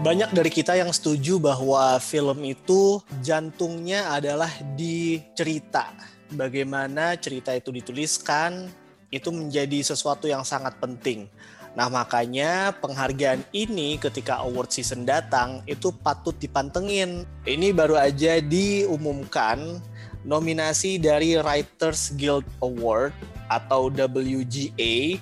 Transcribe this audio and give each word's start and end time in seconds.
Banyak 0.00 0.32
dari 0.32 0.48
kita 0.48 0.80
yang 0.80 0.88
setuju 0.96 1.36
bahwa 1.36 2.00
film 2.00 2.40
itu 2.48 3.04
jantungnya 3.20 4.08
adalah 4.08 4.48
di 4.72 5.20
cerita. 5.36 5.92
Bagaimana 6.32 7.20
cerita 7.20 7.52
itu 7.52 7.68
dituliskan, 7.68 8.72
itu 9.12 9.28
menjadi 9.28 9.84
sesuatu 9.84 10.24
yang 10.24 10.40
sangat 10.40 10.80
penting. 10.80 11.28
Nah 11.76 11.92
makanya 11.92 12.72
penghargaan 12.80 13.44
ini 13.52 14.00
ketika 14.00 14.40
award 14.40 14.72
season 14.72 15.04
datang 15.04 15.60
itu 15.68 15.92
patut 15.92 16.32
dipantengin. 16.40 17.28
Ini 17.44 17.76
baru 17.76 18.00
aja 18.00 18.40
diumumkan 18.40 19.84
nominasi 20.24 20.96
dari 20.96 21.36
Writers 21.36 22.16
Guild 22.16 22.48
Award 22.64 23.12
atau 23.52 23.92
WGA 23.92 25.20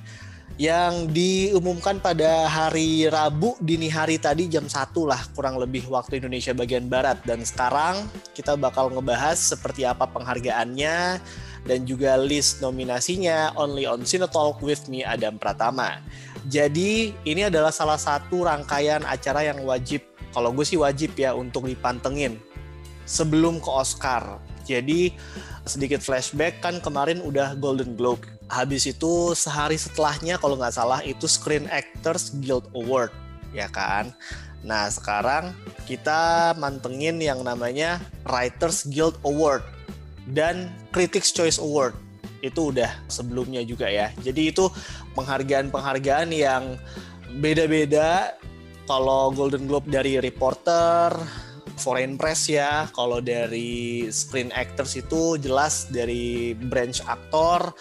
yang 0.58 1.06
diumumkan 1.14 2.02
pada 2.02 2.50
hari 2.50 3.06
Rabu 3.06 3.54
dini 3.62 3.86
hari 3.86 4.18
tadi 4.18 4.50
jam 4.50 4.66
1 4.66 4.90
lah 5.06 5.22
kurang 5.30 5.54
lebih 5.54 5.86
waktu 5.86 6.18
Indonesia 6.18 6.50
bagian 6.50 6.90
Barat 6.90 7.22
dan 7.22 7.46
sekarang 7.46 8.02
kita 8.34 8.58
bakal 8.58 8.90
ngebahas 8.90 9.38
seperti 9.38 9.86
apa 9.86 10.10
penghargaannya 10.10 11.22
dan 11.62 11.78
juga 11.86 12.18
list 12.18 12.58
nominasinya 12.58 13.54
only 13.54 13.86
on 13.86 14.02
Cinetalk 14.02 14.58
with 14.58 14.90
me 14.90 15.06
Adam 15.06 15.38
Pratama. 15.38 16.02
Jadi 16.50 17.14
ini 17.22 17.46
adalah 17.46 17.70
salah 17.70 17.98
satu 17.98 18.42
rangkaian 18.42 19.06
acara 19.06 19.46
yang 19.46 19.62
wajib 19.62 20.02
kalau 20.34 20.50
gue 20.50 20.66
sih 20.66 20.78
wajib 20.78 21.14
ya 21.14 21.38
untuk 21.38 21.70
dipantengin 21.70 22.34
sebelum 23.06 23.62
ke 23.62 23.70
Oscar. 23.70 24.42
Jadi 24.66 25.14
sedikit 25.62 26.02
flashback 26.02 26.58
kan 26.58 26.82
kemarin 26.82 27.22
udah 27.22 27.54
Golden 27.54 27.94
Globe 27.94 28.37
habis 28.48 28.88
itu 28.88 29.36
sehari 29.36 29.76
setelahnya 29.76 30.40
kalau 30.40 30.56
nggak 30.56 30.74
salah 30.74 31.04
itu 31.04 31.28
Screen 31.28 31.68
Actors 31.68 32.32
Guild 32.40 32.64
Award 32.72 33.12
ya 33.52 33.68
kan? 33.68 34.12
Nah 34.64 34.90
sekarang 34.90 35.54
kita 35.86 36.52
mantengin 36.58 37.20
yang 37.22 37.44
namanya 37.44 38.02
Writers 38.26 38.88
Guild 38.88 39.16
Award 39.22 39.62
dan 40.32 40.72
Critics 40.92 41.32
Choice 41.32 41.60
Award. 41.60 41.96
Itu 42.44 42.70
udah 42.74 42.90
sebelumnya 43.10 43.64
juga 43.64 43.88
ya. 43.88 44.12
Jadi 44.22 44.52
itu 44.54 44.68
penghargaan-penghargaan 45.14 46.30
yang 46.32 46.76
beda-beda. 47.40 48.34
Kalau 48.88 49.28
Golden 49.36 49.68
Globe 49.68 49.84
dari 49.92 50.16
reporter 50.16 51.12
foreign 51.78 52.18
press 52.18 52.50
ya. 52.50 52.90
Kalau 52.92 53.22
dari 53.22 54.10
screen 54.10 54.50
actors 54.52 54.98
itu 54.98 55.38
jelas 55.38 55.86
dari 55.88 56.52
branch 56.52 57.00
aktor, 57.06 57.72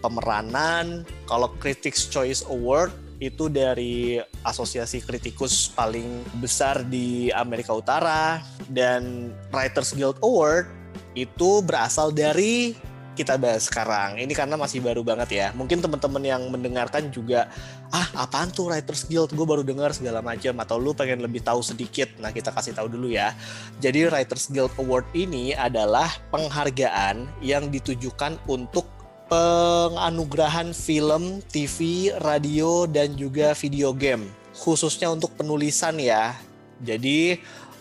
pemeranan. 0.00 1.04
Kalau 1.26 1.52
Critics 1.58 2.08
Choice 2.08 2.44
Award 2.46 2.92
itu 3.16 3.48
dari 3.48 4.20
asosiasi 4.44 5.00
kritikus 5.00 5.72
paling 5.72 6.20
besar 6.36 6.84
di 6.84 7.32
Amerika 7.32 7.72
Utara 7.72 8.44
dan 8.68 9.32
Writers 9.48 9.96
Guild 9.96 10.20
Award 10.20 10.68
itu 11.16 11.64
berasal 11.64 12.12
dari 12.12 12.76
kita 13.16 13.40
bahas 13.40 13.64
sekarang. 13.72 14.20
Ini 14.20 14.28
karena 14.36 14.60
masih 14.60 14.84
baru 14.84 15.00
banget 15.00 15.32
ya. 15.32 15.46
Mungkin 15.56 15.80
teman-teman 15.80 16.20
yang 16.20 16.52
mendengarkan 16.52 17.08
juga, 17.08 17.48
ah 17.88 18.28
apaan 18.28 18.52
tuh 18.52 18.68
Writers 18.68 19.08
Guild? 19.08 19.32
Gue 19.32 19.48
baru 19.48 19.64
dengar 19.64 19.96
segala 19.96 20.20
macam. 20.20 20.52
Atau 20.60 20.76
lu 20.76 20.92
pengen 20.92 21.24
lebih 21.24 21.40
tahu 21.40 21.64
sedikit? 21.64 22.12
Nah 22.20 22.28
kita 22.28 22.52
kasih 22.52 22.76
tahu 22.76 22.92
dulu 22.92 23.08
ya. 23.08 23.32
Jadi 23.80 24.04
Writers 24.12 24.52
Guild 24.52 24.70
Award 24.76 25.08
ini 25.16 25.56
adalah 25.56 26.12
penghargaan 26.28 27.40
yang 27.40 27.72
ditujukan 27.72 28.36
untuk 28.52 28.84
penganugerahan 29.26 30.70
film, 30.70 31.42
TV, 31.50 32.10
radio, 32.22 32.86
dan 32.86 33.18
juga 33.18 33.52
video 33.58 33.90
game. 33.90 34.30
Khususnya 34.54 35.10
untuk 35.10 35.34
penulisan 35.34 35.98
ya. 35.98 36.38
Jadi 36.80 37.36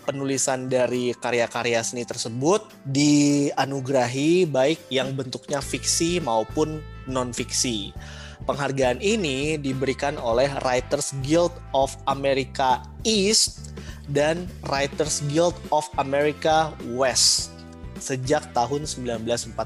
penulisan 0.05 0.69
dari 0.69 1.13
karya-karya 1.17 1.81
seni 1.81 2.05
tersebut 2.05 2.69
dianugerahi 2.85 4.45
baik 4.45 4.89
yang 4.93 5.17
bentuknya 5.17 5.59
fiksi 5.59 6.21
maupun 6.21 6.81
non-fiksi. 7.09 7.93
Penghargaan 8.45 9.01
ini 9.01 9.57
diberikan 9.57 10.21
oleh 10.21 10.45
Writers 10.61 11.17
Guild 11.25 11.53
of 11.73 11.97
America 12.05 12.85
East 13.01 13.73
dan 14.13 14.45
Writers 14.69 15.25
Guild 15.33 15.57
of 15.73 15.89
America 15.97 16.69
West 16.93 17.49
sejak 17.97 18.45
tahun 18.53 18.85
1949 18.85 19.57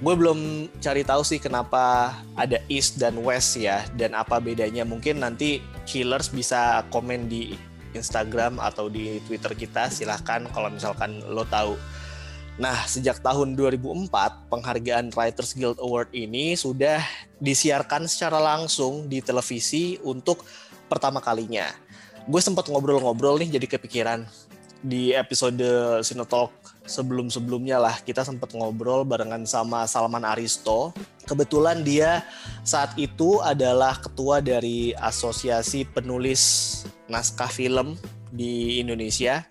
gue 0.00 0.14
belum 0.16 0.72
cari 0.80 1.04
tahu 1.04 1.20
sih 1.20 1.36
kenapa 1.36 2.16
ada 2.32 2.56
East 2.72 2.96
dan 2.96 3.20
West 3.20 3.60
ya 3.60 3.84
dan 4.00 4.16
apa 4.16 4.40
bedanya 4.40 4.80
mungkin 4.88 5.20
nanti 5.20 5.60
Killers 5.84 6.32
bisa 6.32 6.88
komen 6.88 7.28
di 7.28 7.52
Instagram 7.92 8.56
atau 8.56 8.88
di 8.88 9.20
Twitter 9.28 9.52
kita 9.52 9.92
silahkan 9.92 10.48
kalau 10.56 10.72
misalkan 10.72 11.20
lo 11.28 11.44
tahu 11.44 11.76
Nah, 12.60 12.84
sejak 12.84 13.24
tahun 13.24 13.56
2004, 13.56 14.12
penghargaan 14.52 15.08
Writers 15.16 15.56
Guild 15.56 15.80
Award 15.80 16.12
ini 16.12 16.52
sudah 16.52 17.00
disiarkan 17.40 18.04
secara 18.04 18.36
langsung 18.36 19.08
di 19.08 19.24
televisi 19.24 19.96
untuk 20.04 20.44
pertama 20.84 21.24
kalinya. 21.24 21.72
Gue 22.28 22.44
sempat 22.44 22.68
ngobrol-ngobrol 22.68 23.40
nih 23.40 23.56
jadi 23.56 23.64
kepikiran 23.64 24.28
di 24.84 25.16
episode 25.16 25.64
Sinotalk 26.04 26.52
sebelum-sebelumnya 26.84 27.80
lah 27.80 27.96
kita 28.00 28.24
sempat 28.24 28.52
ngobrol 28.56 29.04
barengan 29.04 29.44
sama 29.44 29.84
Salman 29.84 30.24
Aristo. 30.24 30.92
Kebetulan 31.28 31.84
dia 31.86 32.24
saat 32.66 32.96
itu 32.98 33.38
adalah 33.40 33.98
ketua 34.00 34.42
dari 34.42 34.96
Asosiasi 34.96 35.86
Penulis 35.86 36.42
Naskah 37.06 37.50
Film 37.50 37.94
di 38.32 38.80
Indonesia. 38.80 39.44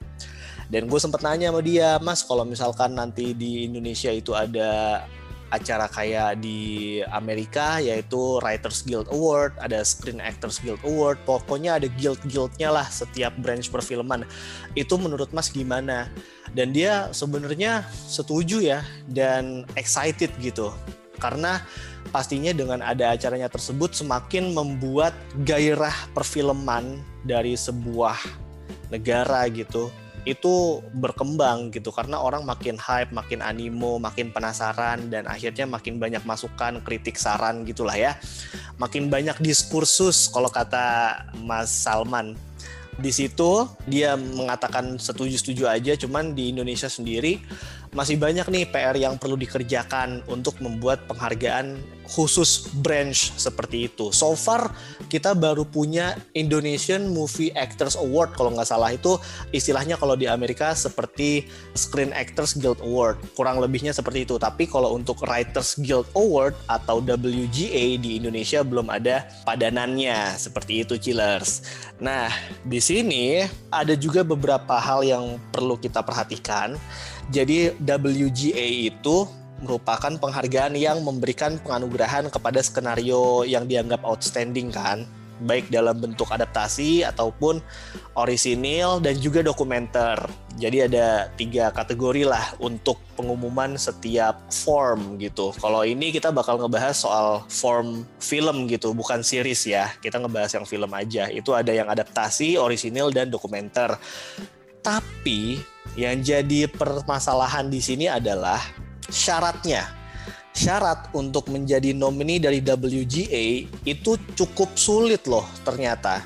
Dan 0.69 0.85
gue 0.85 1.01
sempat 1.01 1.25
nanya 1.25 1.49
sama 1.49 1.65
dia, 1.65 1.97
Mas, 1.97 2.21
kalau 2.21 2.45
misalkan 2.45 2.93
nanti 2.93 3.33
di 3.33 3.65
Indonesia 3.65 4.13
itu 4.13 4.37
ada 4.37 5.01
acara 5.49 5.89
kayak 5.89 6.41
di 6.41 7.01
Amerika 7.09 7.81
yaitu 7.81 8.37
Writers 8.41 8.85
Guild 8.85 9.09
Award, 9.09 9.57
ada 9.57 9.81
Screen 9.81 10.21
Actors 10.21 10.61
Guild 10.61 10.81
Award, 10.85 11.21
pokoknya 11.25 11.81
ada 11.81 11.89
guild-guildnya 11.97 12.69
lah 12.69 12.87
setiap 12.87 13.33
branch 13.41 13.73
perfilman. 13.73 14.25
Itu 14.77 14.97
menurut 15.01 15.33
Mas 15.33 15.49
gimana? 15.49 16.09
Dan 16.53 16.73
dia 16.73 17.09
sebenarnya 17.13 17.85
setuju 18.09 18.61
ya 18.61 18.81
dan 19.05 19.65
excited 19.77 20.33
gitu 20.41 20.73
karena 21.19 21.61
pastinya 22.09 22.55
dengan 22.55 22.79
ada 22.81 23.13
acaranya 23.13 23.51
tersebut 23.51 23.93
semakin 23.93 24.55
membuat 24.55 25.11
gairah 25.43 25.93
perfilman 26.15 27.03
dari 27.27 27.53
sebuah 27.53 28.17
negara 28.89 29.45
gitu 29.51 29.91
itu 30.27 30.83
berkembang 30.95 31.71
gitu 31.71 31.95
karena 31.95 32.19
orang 32.19 32.43
makin 32.43 32.75
hype, 32.75 33.11
makin 33.15 33.39
animo, 33.39 33.95
makin 34.01 34.35
penasaran 34.35 35.07
dan 35.07 35.23
akhirnya 35.29 35.63
makin 35.63 35.95
banyak 35.95 36.23
masukan, 36.27 36.83
kritik, 36.83 37.15
saran 37.15 37.63
gitulah 37.63 37.95
ya. 37.95 38.19
Makin 38.75 39.07
banyak 39.07 39.39
diskursus 39.39 40.27
kalau 40.27 40.51
kata 40.51 41.15
Mas 41.43 41.71
Salman. 41.71 42.35
Di 42.99 43.15
situ 43.15 43.63
dia 43.87 44.19
mengatakan 44.19 44.99
setuju-setuju 44.99 45.71
aja 45.71 45.95
cuman 45.95 46.35
di 46.35 46.51
Indonesia 46.51 46.91
sendiri 46.91 47.39
masih 47.89 48.21
banyak 48.21 48.45
nih 48.45 48.69
PR 48.69 48.93
yang 48.93 49.17
perlu 49.17 49.33
dikerjakan 49.33 50.21
untuk 50.29 50.61
membuat 50.61 51.09
penghargaan 51.09 51.81
khusus 52.09 52.65
branch 52.81 53.37
seperti 53.37 53.85
itu. 53.85 54.09
So 54.09 54.33
far 54.33 54.73
kita 55.13 55.37
baru 55.37 55.61
punya 55.61 56.17
Indonesian 56.33 57.13
Movie 57.13 57.53
Actors 57.53 57.93
Award 57.93 58.33
kalau 58.33 58.53
nggak 58.57 58.69
salah 58.69 58.89
itu 58.89 59.21
istilahnya 59.53 59.93
kalau 59.97 60.17
di 60.17 60.25
Amerika 60.25 60.73
seperti 60.73 61.45
Screen 61.77 62.09
Actors 62.13 62.57
Guild 62.57 62.81
Award. 62.81 63.21
Kurang 63.37 63.61
lebihnya 63.61 63.93
seperti 63.93 64.25
itu. 64.25 64.41
Tapi 64.41 64.65
kalau 64.65 64.97
untuk 64.97 65.21
Writers 65.21 65.77
Guild 65.77 66.09
Award 66.17 66.57
atau 66.65 66.97
WGA 67.01 68.01
di 68.01 68.17
Indonesia 68.17 68.65
belum 68.65 68.89
ada 68.89 69.29
padanannya 69.45 70.33
seperti 70.37 70.81
itu 70.81 70.97
Chillers. 70.97 71.61
Nah, 72.01 72.31
di 72.65 72.81
sini 72.81 73.45
ada 73.69 73.93
juga 73.93 74.25
beberapa 74.25 74.81
hal 74.81 75.05
yang 75.05 75.37
perlu 75.53 75.77
kita 75.77 76.01
perhatikan 76.01 76.73
jadi 77.29 77.77
WGA 77.77 78.89
itu 78.89 79.29
merupakan 79.59 80.15
penghargaan 80.15 80.73
yang 80.75 81.03
memberikan 81.03 81.59
penganugerahan 81.59 82.31
kepada 82.31 82.63
skenario 82.63 83.43
yang 83.43 83.67
dianggap 83.67 84.01
outstanding 84.07 84.71
kan, 84.71 85.03
baik 85.43 85.67
dalam 85.71 85.99
bentuk 85.99 86.27
adaptasi 86.31 87.03
ataupun 87.03 87.63
orisinil 88.15 89.03
dan 89.03 89.15
juga 89.19 89.43
dokumenter. 89.43 90.19
Jadi 90.59 90.91
ada 90.91 91.31
tiga 91.39 91.71
kategori 91.71 92.27
lah 92.27 92.55
untuk 92.59 92.99
pengumuman 93.15 93.79
setiap 93.79 94.39
form 94.51 95.15
gitu. 95.19 95.55
Kalau 95.55 95.87
ini 95.87 96.11
kita 96.11 96.35
bakal 96.35 96.59
ngebahas 96.59 96.95
soal 96.95 97.27
form 97.47 98.03
film 98.19 98.67
gitu, 98.67 98.91
bukan 98.91 99.23
series 99.23 99.63
ya. 99.67 99.91
Kita 100.03 100.19
ngebahas 100.19 100.59
yang 100.59 100.65
film 100.67 100.91
aja. 100.91 101.31
Itu 101.31 101.55
ada 101.55 101.71
yang 101.71 101.87
adaptasi, 101.87 102.59
orisinil 102.59 103.11
dan 103.15 103.31
dokumenter. 103.31 103.95
Tapi 104.83 105.59
yang 105.99 106.23
jadi 106.23 106.71
permasalahan 106.71 107.67
di 107.67 107.83
sini 107.83 108.07
adalah 108.07 108.63
syaratnya. 109.11 109.83
Syarat 110.55 111.11
untuk 111.11 111.51
menjadi 111.51 111.91
nomini 111.91 112.39
dari 112.39 112.63
WGA 112.63 113.67
itu 113.83 114.15
cukup 114.39 114.79
sulit 114.79 115.27
loh 115.27 115.43
ternyata. 115.67 116.23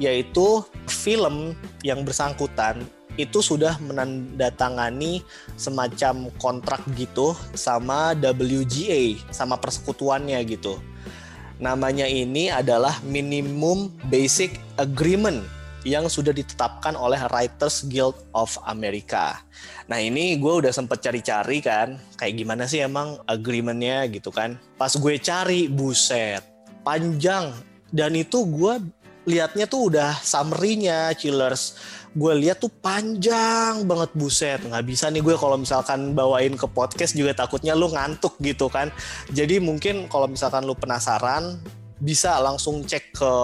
yaitu 0.00 0.64
film 0.88 1.54
yang 1.84 2.02
bersangkutan 2.02 2.82
itu 3.20 3.44
sudah 3.44 3.76
menandatangani 3.78 5.20
semacam 5.54 6.32
kontrak 6.40 6.80
gitu 6.96 7.36
sama 7.52 8.16
WGA 8.16 9.20
sama 9.30 9.60
persekutuannya 9.60 10.40
gitu. 10.48 10.80
Namanya 11.60 12.08
ini 12.08 12.50
adalah 12.50 12.98
Minimum 13.04 13.92
Basic 14.10 14.58
Agreement 14.80 15.44
yang 15.82 16.06
sudah 16.06 16.30
ditetapkan 16.30 16.94
oleh 16.94 17.18
Writers 17.30 17.86
Guild 17.90 18.14
of 18.34 18.54
America. 18.66 19.42
Nah 19.90 19.98
ini 19.98 20.38
gue 20.38 20.62
udah 20.62 20.72
sempet 20.72 21.02
cari-cari 21.02 21.58
kan, 21.58 21.98
kayak 22.16 22.38
gimana 22.38 22.64
sih 22.70 22.82
emang 22.82 23.18
agreementnya 23.26 24.06
gitu 24.10 24.30
kan. 24.30 24.58
Pas 24.78 24.94
gue 24.94 25.14
cari, 25.18 25.66
buset, 25.66 26.42
panjang. 26.86 27.50
Dan 27.92 28.16
itu 28.16 28.46
gue 28.46 28.80
liatnya 29.26 29.66
tuh 29.70 29.92
udah 29.92 30.18
summary-nya, 30.22 31.14
chillers. 31.14 31.78
Gue 32.12 32.32
lihat 32.36 32.60
tuh 32.60 32.68
panjang 32.68 33.88
banget 33.88 34.10
buset. 34.12 34.60
Nggak 34.60 34.84
bisa 34.84 35.08
nih 35.08 35.24
gue 35.24 35.36
kalau 35.36 35.56
misalkan 35.56 36.12
bawain 36.12 36.54
ke 36.56 36.66
podcast 36.68 37.16
juga 37.16 37.32
takutnya 37.32 37.72
lu 37.72 37.88
ngantuk 37.88 38.36
gitu 38.44 38.68
kan. 38.68 38.92
Jadi 39.32 39.58
mungkin 39.58 40.08
kalau 40.12 40.28
misalkan 40.28 40.64
lu 40.68 40.76
penasaran, 40.76 41.56
bisa 42.02 42.34
langsung 42.42 42.82
cek 42.82 43.14
ke 43.14 43.34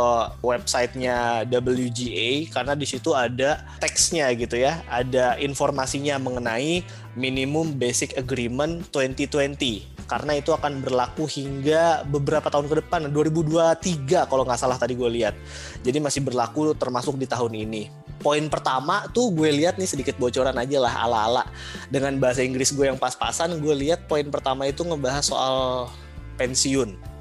websitenya 0.43 1.46
WGA 1.46 2.50
karena 2.50 2.75
di 2.75 2.90
situ 2.90 3.14
ada 3.14 3.62
teksnya 3.78 4.26
gitu 4.34 4.58
ya, 4.58 4.82
ada 4.90 5.38
informasinya 5.38 6.19
mengenai 6.19 6.82
minimum 7.14 7.78
basic 7.78 8.19
agreement 8.19 8.82
2020 8.90 10.10
karena 10.10 10.32
itu 10.34 10.50
akan 10.50 10.82
berlaku 10.82 11.31
hingga 11.31 12.02
beberapa 12.10 12.50
tahun 12.50 12.66
ke 12.66 12.75
depan 12.82 13.06
2023 13.14 14.26
kalau 14.26 14.43
nggak 14.43 14.58
salah 14.58 14.75
tadi 14.81 14.99
gue 14.99 15.06
lihat. 15.06 15.38
Jadi 15.87 16.00
masih 16.02 16.25
berlaku 16.25 16.75
termasuk 16.75 17.14
di 17.14 17.28
tahun 17.28 17.55
ini. 17.55 17.93
Poin 18.19 18.43
pertama 18.50 19.06
tuh 19.14 19.31
gue 19.31 19.52
lihat 19.52 19.78
nih 19.78 19.87
sedikit 19.87 20.19
bocoran 20.19 20.56
aja 20.56 20.81
lah 20.82 21.06
ala-ala. 21.06 21.44
Dengan 21.93 22.16
bahasa 22.19 22.43
Inggris 22.43 22.75
gue 22.75 22.88
yang 22.88 22.99
pas-pasan 22.99 23.60
gue 23.60 23.75
lihat 23.87 24.08
poin 24.08 24.26
pertama 24.32 24.66
itu 24.66 24.82
ngebahas 24.82 25.22
soal 25.22 25.93
pensiun 26.40 27.18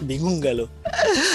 Bingung 0.00 0.40
gak 0.40 0.56
lo? 0.56 0.66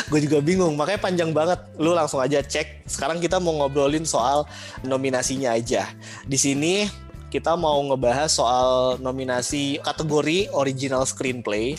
gue 0.09 0.19
juga 0.23 0.41
bingung, 0.41 0.73
makanya 0.73 1.01
panjang 1.03 1.31
banget. 1.35 1.59
Lu 1.77 1.93
langsung 1.93 2.17
aja 2.17 2.41
cek. 2.41 2.89
Sekarang 2.89 3.21
kita 3.21 3.37
mau 3.37 3.53
ngobrolin 3.53 4.07
soal 4.07 4.47
nominasinya 4.81 5.53
aja. 5.53 5.85
Di 6.25 6.39
sini 6.39 6.89
kita 7.27 7.59
mau 7.59 7.77
ngebahas 7.83 8.31
soal 8.31 8.97
nominasi 9.03 9.83
kategori 9.83 10.47
original 10.55 11.03
screenplay 11.03 11.75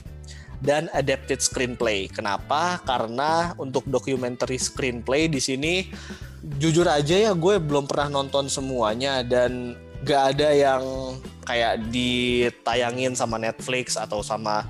dan 0.61 0.91
adapted 0.93 1.41
screenplay. 1.41 2.11
Kenapa? 2.11 2.83
Karena 2.85 3.55
untuk 3.57 3.87
documentary 3.89 4.59
screenplay 4.59 5.31
di 5.31 5.41
sini 5.41 5.89
jujur 6.59 6.87
aja 6.87 7.31
ya 7.31 7.33
gue 7.35 7.59
belum 7.59 7.91
pernah 7.91 8.23
nonton 8.23 8.47
semuanya 8.47 9.27
dan 9.27 9.75
gak 10.07 10.37
ada 10.37 10.49
yang 10.55 10.83
kayak 11.43 11.83
ditayangin 11.91 13.19
sama 13.19 13.41
Netflix 13.41 13.99
atau 13.99 14.23
sama 14.23 14.69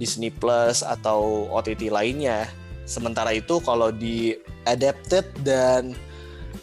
Disney 0.00 0.32
Plus 0.32 0.80
atau 0.80 1.44
OTT 1.52 1.92
lainnya. 1.92 2.48
Sementara 2.88 3.36
itu 3.36 3.60
kalau 3.60 3.92
di 3.92 4.32
adapted 4.64 5.28
dan 5.44 5.92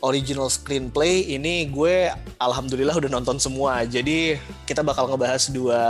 original 0.01 0.49
screenplay 0.51 1.23
ini 1.29 1.69
gue 1.69 2.11
alhamdulillah 2.41 2.97
udah 2.97 3.11
nonton 3.13 3.37
semua. 3.37 3.85
Jadi 3.85 4.35
kita 4.65 4.81
bakal 4.81 5.07
ngebahas 5.13 5.53
dua 5.53 5.81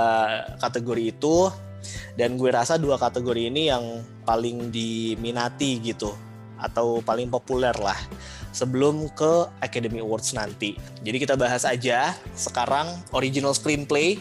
kategori 0.60 1.16
itu 1.16 1.48
dan 2.20 2.36
gue 2.36 2.52
rasa 2.52 2.76
dua 2.76 3.00
kategori 3.00 3.48
ini 3.48 3.72
yang 3.72 4.04
paling 4.28 4.70
diminati 4.70 5.80
gitu 5.80 6.12
atau 6.58 7.06
paling 7.06 7.30
populer 7.30 7.74
lah 7.78 7.98
sebelum 8.50 9.14
ke 9.14 9.46
Academy 9.62 10.02
Awards 10.02 10.34
nanti. 10.34 10.74
Jadi 11.06 11.18
kita 11.22 11.38
bahas 11.38 11.62
aja 11.64 12.18
sekarang 12.34 12.90
original 13.14 13.54
screenplay 13.54 14.18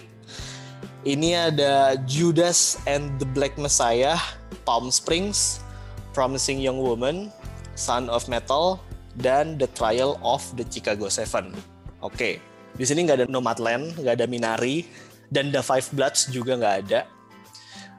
ini 1.06 1.38
ada 1.38 1.94
Judas 2.02 2.82
and 2.90 3.14
the 3.22 3.28
Black 3.30 3.54
Messiah, 3.54 4.18
Palm 4.66 4.90
Springs, 4.90 5.62
Promising 6.10 6.58
Young 6.58 6.82
Woman, 6.82 7.30
Son 7.78 8.10
of 8.10 8.26
Metal, 8.26 8.82
dan 9.22 9.54
The 9.54 9.70
Trial 9.78 10.18
of 10.26 10.42
the 10.58 10.66
Chicago 10.66 11.06
Seven. 11.06 11.54
Oke, 12.02 12.42
di 12.74 12.84
sini 12.84 13.06
nggak 13.06 13.22
ada 13.22 13.26
Nomadland, 13.30 13.94
nggak 14.02 14.18
ada 14.18 14.26
Minari, 14.26 14.82
dan 15.30 15.54
The 15.54 15.62
Five 15.62 15.94
Bloods 15.94 16.26
juga 16.34 16.58
nggak 16.58 16.76
ada. 16.90 17.06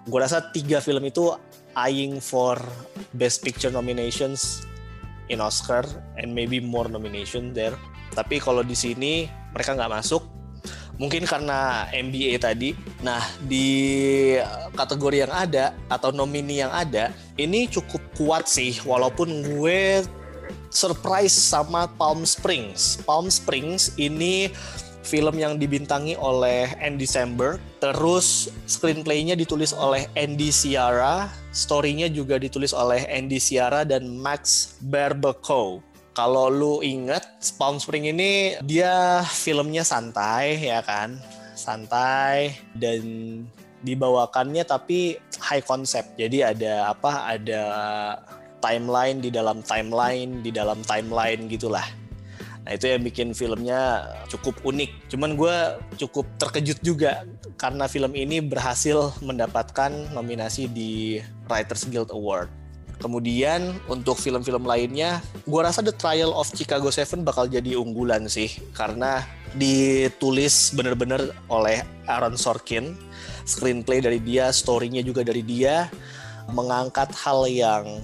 Gue 0.03 0.19
rasa 0.19 0.43
tiga 0.51 0.83
film 0.83 1.07
itu 1.07 1.31
eyeing 1.79 2.19
for 2.19 2.59
Best 3.15 3.39
Picture 3.39 3.71
nominations 3.71 4.67
in 5.31 5.39
Oscar 5.39 5.87
and 6.19 6.35
maybe 6.35 6.59
more 6.59 6.91
nomination 6.91 7.55
there. 7.55 7.75
Tapi 8.11 8.43
kalau 8.43 8.67
di 8.67 8.75
sini 8.75 9.31
mereka 9.55 9.79
nggak 9.79 9.95
masuk, 9.95 10.27
mungkin 10.97 11.23
karena 11.25 11.89
MBA 11.93 12.37
tadi. 12.41 12.73
Nah, 13.01 13.21
di 13.45 14.35
kategori 14.73 15.25
yang 15.25 15.33
ada 15.33 15.73
atau 15.89 16.13
nomini 16.13 16.61
yang 16.61 16.73
ada, 16.73 17.13
ini 17.37 17.69
cukup 17.69 18.01
kuat 18.17 18.49
sih 18.49 18.77
walaupun 18.83 19.45
gue 19.45 20.03
surprise 20.69 21.33
sama 21.33 21.87
Palm 21.95 22.25
Springs. 22.27 23.01
Palm 23.05 23.31
Springs 23.31 23.95
ini 23.95 24.51
film 25.07 25.39
yang 25.39 25.55
dibintangi 25.55 26.19
oleh 26.19 26.75
Andy 26.83 27.07
Samberg, 27.07 27.63
terus 27.79 28.51
screenplaynya 28.67 29.39
ditulis 29.39 29.71
oleh 29.71 30.11
Andy 30.19 30.51
Ciara, 30.51 31.31
storynya 31.55 32.11
juga 32.11 32.35
ditulis 32.35 32.75
oleh 32.75 33.07
Andy 33.07 33.39
Ciara 33.39 33.87
dan 33.87 34.19
Max 34.19 34.75
Barbacoa. 34.83 35.79
Kalau 36.17 36.49
lu 36.49 36.81
inget, 36.81 37.21
Palm 37.61 37.77
Spring 37.77 38.09
ini 38.09 38.57
dia 38.65 39.21
filmnya 39.21 39.85
santai 39.85 40.57
ya 40.65 40.81
kan, 40.81 41.21
santai 41.53 42.57
dan 42.73 43.05
dibawakannya 43.85 44.65
tapi 44.65 45.21
high 45.37 45.61
concept. 45.61 46.17
Jadi 46.17 46.41
ada 46.41 46.89
apa? 46.89 47.37
Ada 47.37 47.63
timeline 48.65 49.21
di 49.21 49.29
dalam 49.29 49.61
timeline 49.61 50.41
di 50.41 50.49
dalam 50.49 50.81
timeline 50.89 51.45
gitulah. 51.45 51.85
Nah 52.65 52.73
itu 52.73 52.89
yang 52.89 53.05
bikin 53.05 53.37
filmnya 53.37 54.09
cukup 54.25 54.57
unik. 54.65 55.13
Cuman 55.13 55.37
gue 55.37 55.55
cukup 56.01 56.25
terkejut 56.41 56.81
juga 56.81 57.29
karena 57.61 57.85
film 57.85 58.17
ini 58.17 58.41
berhasil 58.41 59.13
mendapatkan 59.21 59.93
nominasi 60.17 60.65
di 60.65 61.21
Writers 61.45 61.85
Guild 61.87 62.09
Award. 62.09 62.49
Kemudian 62.97 63.77
untuk 63.85 64.17
film-film 64.17 64.65
lainnya, 64.65 65.21
gue 65.45 65.61
rasa 65.61 65.85
The 65.85 65.93
Trial 65.93 66.33
of 66.33 66.49
Chicago 66.49 66.89
Seven 66.89 67.21
bakal 67.21 67.45
jadi 67.45 67.77
unggulan 67.77 68.25
sih. 68.25 68.49
Karena 68.73 69.21
ditulis 69.53 70.73
bener-bener 70.73 71.29
oleh 71.45 71.85
Aaron 72.09 72.33
Sorkin, 72.33 72.97
screenplay 73.45 74.01
dari 74.01 74.17
dia, 74.17 74.49
storynya 74.49 75.05
juga 75.05 75.21
dari 75.21 75.45
dia, 75.45 75.93
mengangkat 76.49 77.13
hal 77.13 77.45
yang 77.45 78.01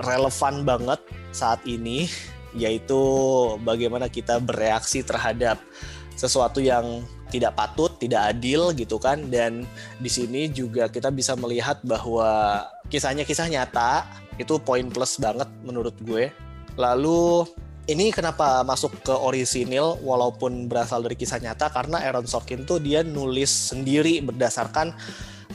relevan 0.00 0.64
banget 0.64 1.00
saat 1.36 1.60
ini, 1.68 2.08
yaitu 2.56 3.00
bagaimana 3.60 4.08
kita 4.08 4.40
bereaksi 4.40 5.04
terhadap 5.04 5.60
sesuatu 6.16 6.60
yang 6.60 7.04
tidak 7.32 7.56
patut, 7.56 7.96
tidak 7.96 8.36
adil 8.36 8.76
gitu 8.76 9.00
kan. 9.00 9.32
Dan 9.32 9.64
di 9.96 10.10
sini 10.12 10.52
juga 10.52 10.92
kita 10.92 11.08
bisa 11.08 11.32
melihat 11.32 11.80
bahwa 11.80 12.62
kisahnya 12.92 13.24
kisah 13.24 13.48
nyata 13.48 14.04
itu 14.36 14.60
poin 14.60 14.92
plus 14.92 15.16
banget 15.16 15.48
menurut 15.64 15.96
gue. 16.04 16.28
Lalu 16.76 17.48
ini 17.90 18.14
kenapa 18.14 18.62
masuk 18.62 18.94
ke 19.02 19.10
orisinil 19.10 19.98
walaupun 20.04 20.70
berasal 20.70 21.02
dari 21.02 21.18
kisah 21.18 21.42
nyata 21.42 21.72
karena 21.72 21.98
Aaron 22.04 22.28
Sorkin 22.28 22.62
tuh 22.62 22.78
dia 22.78 23.02
nulis 23.02 23.50
sendiri 23.50 24.22
berdasarkan 24.22 24.94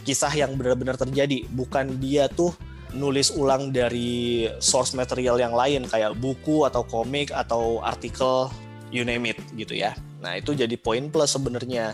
kisah 0.03 0.33
yang 0.35 0.59
benar-benar 0.59 0.99
terjadi, 0.99 1.47
bukan 1.55 1.99
dia 2.03 2.27
tuh 2.27 2.51
nulis 2.95 3.31
ulang 3.35 3.75
dari 3.75 4.47
source 4.63 4.95
material 4.95 5.35
yang 5.39 5.51
lain 5.51 5.83
kayak 5.87 6.15
buku 6.19 6.63
atau 6.63 6.87
komik 6.87 7.35
atau 7.35 7.83
artikel 7.83 8.47
you 8.91 9.03
name 9.03 9.27
it 9.27 9.39
gitu 9.59 9.75
ya. 9.75 9.91
Nah, 10.17 10.33
itu 10.37 10.57
jadi 10.57 10.73
poin 10.79 11.09
plus 11.13 11.37
sebenarnya. 11.37 11.93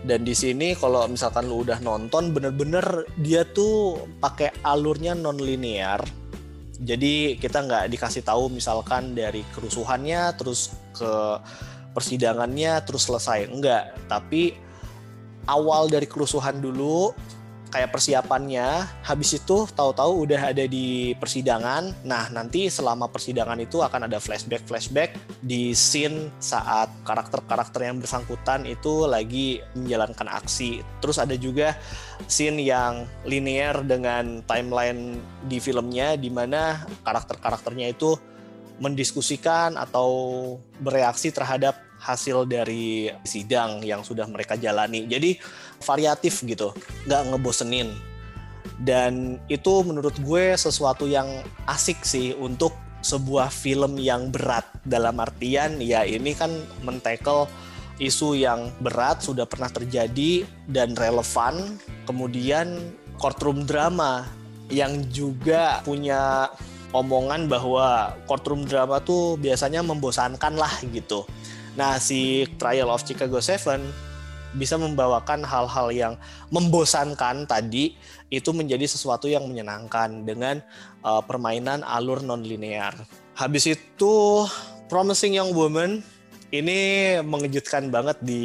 Dan 0.00 0.24
di 0.24 0.32
sini 0.32 0.72
kalau 0.74 1.04
misalkan 1.06 1.46
lu 1.46 1.62
udah 1.62 1.78
nonton 1.84 2.32
bener-bener 2.32 3.04
dia 3.20 3.44
tuh 3.44 4.00
pakai 4.18 4.48
alurnya 4.64 5.12
non 5.12 5.36
linear 5.36 6.00
jadi 6.80 7.36
kita 7.36 7.68
nggak 7.68 7.92
dikasih 7.92 8.24
tahu 8.24 8.48
misalkan 8.48 9.12
dari 9.12 9.44
kerusuhannya 9.52 10.32
terus 10.40 10.72
ke 10.96 11.36
persidangannya 11.92 12.80
terus 12.88 13.04
selesai. 13.04 13.52
Enggak 13.52 13.92
tapi 14.08 14.56
awal 15.44 15.92
dari 15.92 16.08
kerusuhan 16.08 16.64
dulu 16.64 17.12
kayak 17.70 17.94
persiapannya 17.94 18.84
habis 19.06 19.38
itu 19.38 19.64
tahu-tahu 19.70 20.26
udah 20.26 20.50
ada 20.52 20.66
di 20.66 21.14
persidangan. 21.16 21.94
Nah 22.04 22.28
nanti 22.34 22.66
selama 22.66 23.06
persidangan 23.08 23.56
itu 23.62 23.80
akan 23.80 24.10
ada 24.10 24.18
flashback 24.18 24.66
flashback 24.66 25.14
di 25.40 25.72
scene 25.72 26.28
saat 26.42 26.90
karakter-karakter 27.06 27.86
yang 27.86 28.02
bersangkutan 28.02 28.66
itu 28.66 29.06
lagi 29.06 29.62
menjalankan 29.78 30.28
aksi. 30.28 30.82
Terus 31.00 31.16
ada 31.22 31.38
juga 31.38 31.78
scene 32.26 32.60
yang 32.60 33.06
linear 33.24 33.80
dengan 33.86 34.42
timeline 34.44 35.22
di 35.46 35.62
filmnya 35.62 36.18
di 36.18 36.28
mana 36.28 36.84
karakter-karakternya 37.06 37.94
itu 37.94 38.18
mendiskusikan 38.80 39.76
atau 39.76 40.10
bereaksi 40.80 41.28
terhadap 41.30 41.89
hasil 42.00 42.48
dari 42.48 43.12
sidang 43.22 43.84
yang 43.84 44.00
sudah 44.00 44.24
mereka 44.24 44.56
jalani. 44.56 45.04
Jadi 45.04 45.36
variatif 45.84 46.40
gitu, 46.42 46.72
nggak 47.04 47.22
ngebosenin. 47.30 47.92
Dan 48.80 49.36
itu 49.52 49.84
menurut 49.84 50.16
gue 50.24 50.56
sesuatu 50.56 51.04
yang 51.04 51.28
asik 51.68 52.00
sih 52.00 52.32
untuk 52.32 52.72
sebuah 53.00 53.52
film 53.52 53.96
yang 53.96 54.28
berat 54.28 54.64
dalam 54.84 55.16
artian 55.20 55.80
ya 55.80 56.04
ini 56.04 56.36
kan 56.36 56.52
mentackle 56.84 57.48
isu 57.96 58.36
yang 58.36 58.68
berat 58.80 59.24
sudah 59.24 59.48
pernah 59.48 59.72
terjadi 59.72 60.44
dan 60.68 60.92
relevan 60.92 61.80
kemudian 62.04 62.92
courtroom 63.16 63.64
drama 63.64 64.28
yang 64.68 65.04
juga 65.08 65.80
punya 65.84 66.48
omongan 66.90 67.46
bahwa 67.46 68.14
courtroom 68.26 68.66
drama 68.66 68.98
tuh 69.02 69.38
biasanya 69.38 69.82
membosankan 69.82 70.54
lah 70.58 70.72
gitu. 70.90 71.26
Nah, 71.78 71.98
si 72.02 72.46
Trial 72.58 72.90
of 72.90 73.06
Chicago 73.06 73.38
Seven 73.38 73.84
bisa 74.50 74.74
membawakan 74.74 75.46
hal-hal 75.46 75.88
yang 75.94 76.14
membosankan 76.50 77.46
tadi 77.46 77.94
itu 78.34 78.50
menjadi 78.50 78.82
sesuatu 78.82 79.30
yang 79.30 79.46
menyenangkan 79.46 80.26
dengan 80.26 80.58
uh, 81.06 81.22
permainan 81.22 81.86
alur 81.86 82.18
non-linear. 82.18 82.94
Habis 83.38 83.78
itu 83.78 84.14
Promising 84.90 85.38
Young 85.38 85.54
Woman 85.54 86.02
ini 86.50 87.14
mengejutkan 87.22 87.94
banget 87.94 88.18
di 88.26 88.42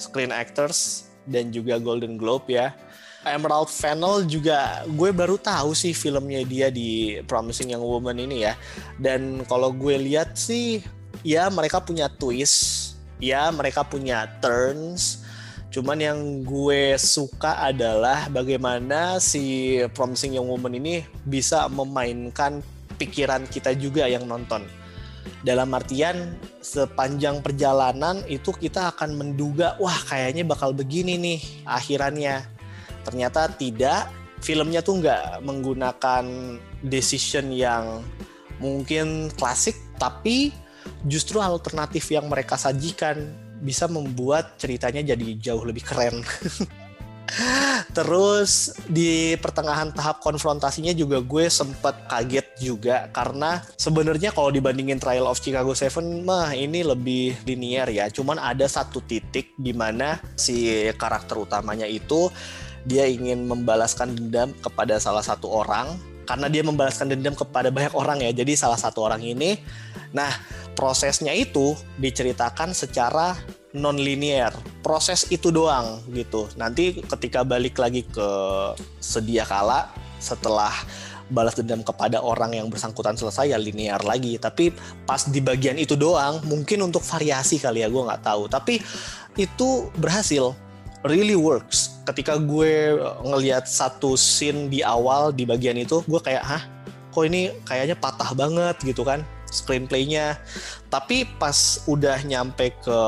Screen 0.00 0.32
Actors 0.32 1.12
dan 1.28 1.52
juga 1.52 1.76
Golden 1.76 2.16
Globe 2.16 2.48
ya 2.48 2.72
Emerald 3.20 3.68
Fennel 3.68 4.24
juga 4.24 4.80
gue 4.88 5.12
baru 5.12 5.36
tahu 5.36 5.76
sih 5.76 5.92
filmnya 5.92 6.40
dia 6.40 6.72
di 6.72 7.20
Promising 7.28 7.76
Young 7.76 7.84
Woman 7.84 8.16
ini 8.16 8.48
ya. 8.48 8.56
Dan 8.96 9.44
kalau 9.44 9.76
gue 9.76 10.00
lihat 10.00 10.40
sih 10.40 10.80
ya 11.26 11.48
mereka 11.52 11.80
punya 11.80 12.08
twist, 12.08 12.94
ya 13.20 13.48
mereka 13.52 13.84
punya 13.84 14.28
turns. 14.40 15.24
Cuman 15.70 16.02
yang 16.02 16.18
gue 16.42 16.98
suka 16.98 17.62
adalah 17.62 18.26
bagaimana 18.26 19.22
si 19.22 19.78
Promising 19.94 20.34
Young 20.34 20.50
Woman 20.50 20.74
ini 20.74 21.06
bisa 21.22 21.70
memainkan 21.70 22.58
pikiran 22.98 23.46
kita 23.46 23.78
juga 23.78 24.10
yang 24.10 24.26
nonton. 24.26 24.66
Dalam 25.46 25.70
artian 25.72 26.34
sepanjang 26.60 27.40
perjalanan 27.40 28.20
itu 28.28 28.52
kita 28.52 28.92
akan 28.92 29.16
menduga 29.16 29.78
wah 29.80 29.96
kayaknya 30.04 30.44
bakal 30.44 30.76
begini 30.76 31.16
nih 31.16 31.40
akhirannya 31.64 32.44
ternyata 33.04 33.48
tidak 33.56 34.12
filmnya 34.44 34.84
tuh 34.84 35.00
nggak 35.00 35.40
menggunakan 35.44 36.24
decision 36.84 37.52
yang 37.52 38.04
mungkin 38.60 39.32
klasik 39.40 39.76
tapi 39.96 40.52
justru 41.08 41.40
alternatif 41.40 42.08
yang 42.12 42.28
mereka 42.28 42.56
sajikan 42.56 43.30
bisa 43.60 43.84
membuat 43.88 44.56
ceritanya 44.56 45.12
jadi 45.12 45.36
jauh 45.36 45.64
lebih 45.64 45.84
keren 45.84 46.24
Terus 47.90 48.74
di 48.90 49.34
pertengahan 49.38 49.94
tahap 49.94 50.22
konfrontasinya 50.22 50.90
juga 50.94 51.22
gue 51.22 51.46
sempet 51.46 51.94
kaget 52.10 52.46
juga 52.58 53.06
karena 53.14 53.62
sebenarnya 53.78 54.34
kalau 54.34 54.50
dibandingin 54.50 54.98
Trial 54.98 55.26
of 55.26 55.38
Chicago 55.38 55.74
Seven 55.74 56.26
mah 56.26 56.52
ini 56.54 56.82
lebih 56.82 57.38
linear 57.46 57.86
ya. 57.90 58.10
Cuman 58.10 58.38
ada 58.38 58.66
satu 58.66 59.02
titik 59.04 59.54
di 59.56 59.70
mana 59.70 60.18
si 60.34 60.90
karakter 60.98 61.38
utamanya 61.38 61.86
itu 61.86 62.30
dia 62.88 63.04
ingin 63.04 63.44
membalaskan 63.44 64.16
dendam 64.16 64.50
kepada 64.64 64.96
salah 64.96 65.22
satu 65.22 65.52
orang 65.52 65.92
karena 66.30 66.46
dia 66.46 66.62
membalaskan 66.62 67.10
dendam 67.10 67.34
kepada 67.34 67.74
banyak 67.74 67.90
orang 67.90 68.22
ya. 68.22 68.30
Jadi 68.30 68.54
salah 68.54 68.78
satu 68.78 69.02
orang 69.02 69.18
ini 69.26 69.58
nah 70.14 70.30
prosesnya 70.78 71.34
itu 71.34 71.74
diceritakan 71.98 72.70
secara 72.70 73.34
non 73.74 73.98
linear. 73.98 74.54
Proses 74.78 75.26
itu 75.34 75.50
doang 75.50 76.06
gitu. 76.14 76.46
Nanti 76.54 77.02
ketika 77.02 77.42
balik 77.42 77.82
lagi 77.82 78.06
ke 78.06 78.28
sedia 79.02 79.42
kala 79.42 79.90
setelah 80.22 80.70
balas 81.30 81.54
dendam 81.58 81.82
kepada 81.82 82.22
orang 82.22 82.54
yang 82.54 82.66
bersangkutan 82.66 83.14
selesai 83.14 83.54
ya 83.54 83.58
linear 83.58 84.02
lagi 84.02 84.34
tapi 84.36 84.74
pas 85.06 85.30
di 85.30 85.38
bagian 85.38 85.78
itu 85.78 85.94
doang 85.94 86.42
mungkin 86.42 86.90
untuk 86.90 87.06
variasi 87.06 87.62
kali 87.62 87.86
ya 87.86 87.88
gue 87.88 88.02
nggak 88.02 88.26
tahu 88.26 88.50
tapi 88.50 88.82
itu 89.38 89.86
berhasil 89.94 90.58
really 91.04 91.36
works. 91.36 92.00
Ketika 92.04 92.36
gue 92.36 92.98
ngelihat 93.24 93.68
satu 93.68 94.18
scene 94.18 94.68
di 94.68 94.84
awal 94.84 95.32
di 95.32 95.46
bagian 95.48 95.78
itu, 95.78 96.02
gue 96.04 96.20
kayak, 96.20 96.44
hah, 96.44 96.62
kok 97.10 97.24
ini 97.26 97.54
kayaknya 97.66 97.96
patah 97.98 98.32
banget 98.34 98.76
gitu 98.82 99.02
kan 99.02 99.24
screenplaynya. 99.50 100.38
Tapi 100.88 101.26
pas 101.38 101.82
udah 101.90 102.22
nyampe 102.22 102.70
ke 102.80 103.00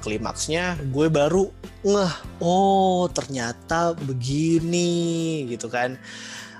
klimaksnya, 0.00 0.78
gue 0.90 1.10
baru 1.10 1.50
ngeh, 1.82 2.14
oh 2.40 3.10
ternyata 3.10 3.92
begini 3.98 5.44
gitu 5.50 5.66
kan. 5.66 5.98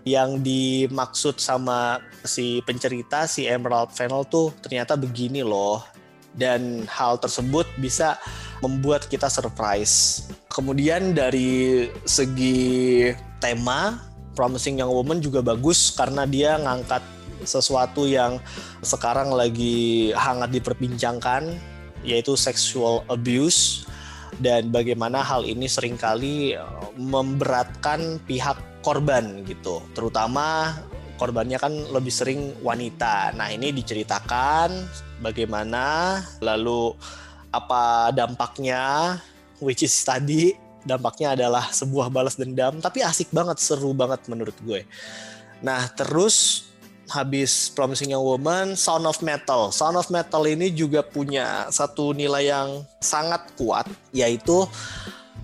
Yang 0.03 0.41
dimaksud 0.41 1.37
sama 1.39 2.01
si 2.25 2.65
pencerita, 2.65 3.29
si 3.29 3.45
Emerald 3.47 3.93
Fennel 3.93 4.27
tuh 4.27 4.51
ternyata 4.59 4.97
begini 4.99 5.45
loh. 5.45 5.85
Dan 6.35 6.87
hal 6.87 7.19
tersebut 7.19 7.67
bisa 7.79 8.17
membuat 8.63 9.09
kita 9.11 9.27
surprise. 9.27 10.27
Kemudian 10.53 11.15
dari 11.17 11.89
segi 12.07 13.11
tema, 13.43 13.99
Promising 14.35 14.79
Young 14.79 14.93
Woman 14.95 15.19
juga 15.19 15.43
bagus 15.43 15.91
karena 15.93 16.25
dia 16.25 16.57
ngangkat 16.61 17.03
sesuatu 17.45 18.05
yang 18.05 18.37
sekarang 18.85 19.33
lagi 19.33 20.13
hangat 20.13 20.53
diperbincangkan 20.53 21.57
yaitu 22.05 22.37
sexual 22.37 23.05
abuse 23.13 23.85
dan 24.41 24.73
bagaimana 24.73 25.21
hal 25.21 25.45
ini 25.45 25.69
sering 25.69 26.01
kali 26.01 26.57
eh, 26.57 26.65
memberatkan 26.97 28.21
pihak 28.25 28.57
korban 28.81 29.45
gitu 29.45 29.85
terutama 29.93 30.77
korbannya 31.21 31.61
kan 31.61 31.93
lebih 31.93 32.09
sering 32.09 32.57
wanita. 32.65 33.37
Nah 33.37 33.53
ini 33.53 33.77
diceritakan 33.77 34.73
bagaimana 35.21 36.17
lalu 36.41 36.97
apa 37.53 38.09
dampaknya 38.17 39.21
which 39.61 39.85
is 39.85 39.93
tadi 40.01 40.57
dampaknya 40.81 41.37
adalah 41.37 41.69
sebuah 41.69 42.09
balas 42.09 42.41
dendam 42.41 42.81
tapi 42.81 43.05
asik 43.05 43.29
banget 43.29 43.61
seru 43.61 43.93
banget 43.93 44.25
menurut 44.33 44.57
gue. 44.65 44.89
Nah 45.61 45.93
terus 45.93 46.65
habis 47.11 47.69
Promising 47.75 48.15
Young 48.17 48.25
Woman 48.25 48.67
Sound 48.79 49.05
of 49.05 49.21
Metal. 49.21 49.69
Sound 49.75 50.01
of 50.01 50.09
Metal 50.09 50.41
ini 50.49 50.73
juga 50.73 51.05
punya 51.05 51.69
satu 51.69 52.17
nilai 52.17 52.49
yang 52.49 52.87
sangat 53.03 53.45
kuat 53.61 53.85
yaitu 54.17 54.65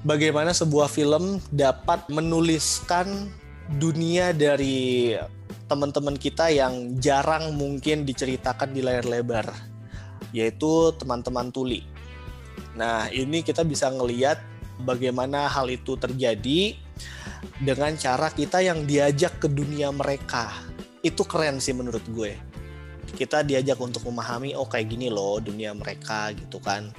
bagaimana 0.06 0.54
sebuah 0.54 0.86
film 0.86 1.42
dapat 1.50 2.06
menuliskan 2.06 3.28
dunia 3.82 4.30
dari 4.30 5.18
teman-teman 5.66 6.14
kita 6.14 6.50
yang 6.50 6.98
jarang 7.02 7.54
mungkin 7.58 8.06
diceritakan 8.06 8.70
di 8.70 8.80
layar 8.82 9.06
lebar 9.06 9.50
yaitu 10.30 10.94
teman-teman 10.98 11.50
tuli 11.50 11.96
Nah, 12.76 13.08
ini 13.08 13.40
kita 13.40 13.64
bisa 13.64 13.88
ngeliat 13.88 14.38
bagaimana 14.84 15.48
hal 15.48 15.72
itu 15.72 15.96
terjadi 15.96 16.76
dengan 17.56 17.96
cara 17.96 18.28
kita 18.28 18.60
yang 18.60 18.84
diajak 18.84 19.40
ke 19.40 19.48
dunia 19.48 19.88
mereka. 19.88 20.52
Itu 21.00 21.24
keren 21.24 21.56
sih 21.58 21.72
menurut 21.72 22.04
gue. 22.12 22.36
Kita 23.16 23.40
diajak 23.40 23.80
untuk 23.80 24.04
memahami, 24.04 24.52
oh 24.52 24.68
kayak 24.68 24.92
gini 24.92 25.08
loh 25.08 25.40
dunia 25.40 25.72
mereka 25.72 26.36
gitu 26.36 26.60
kan. 26.60 26.92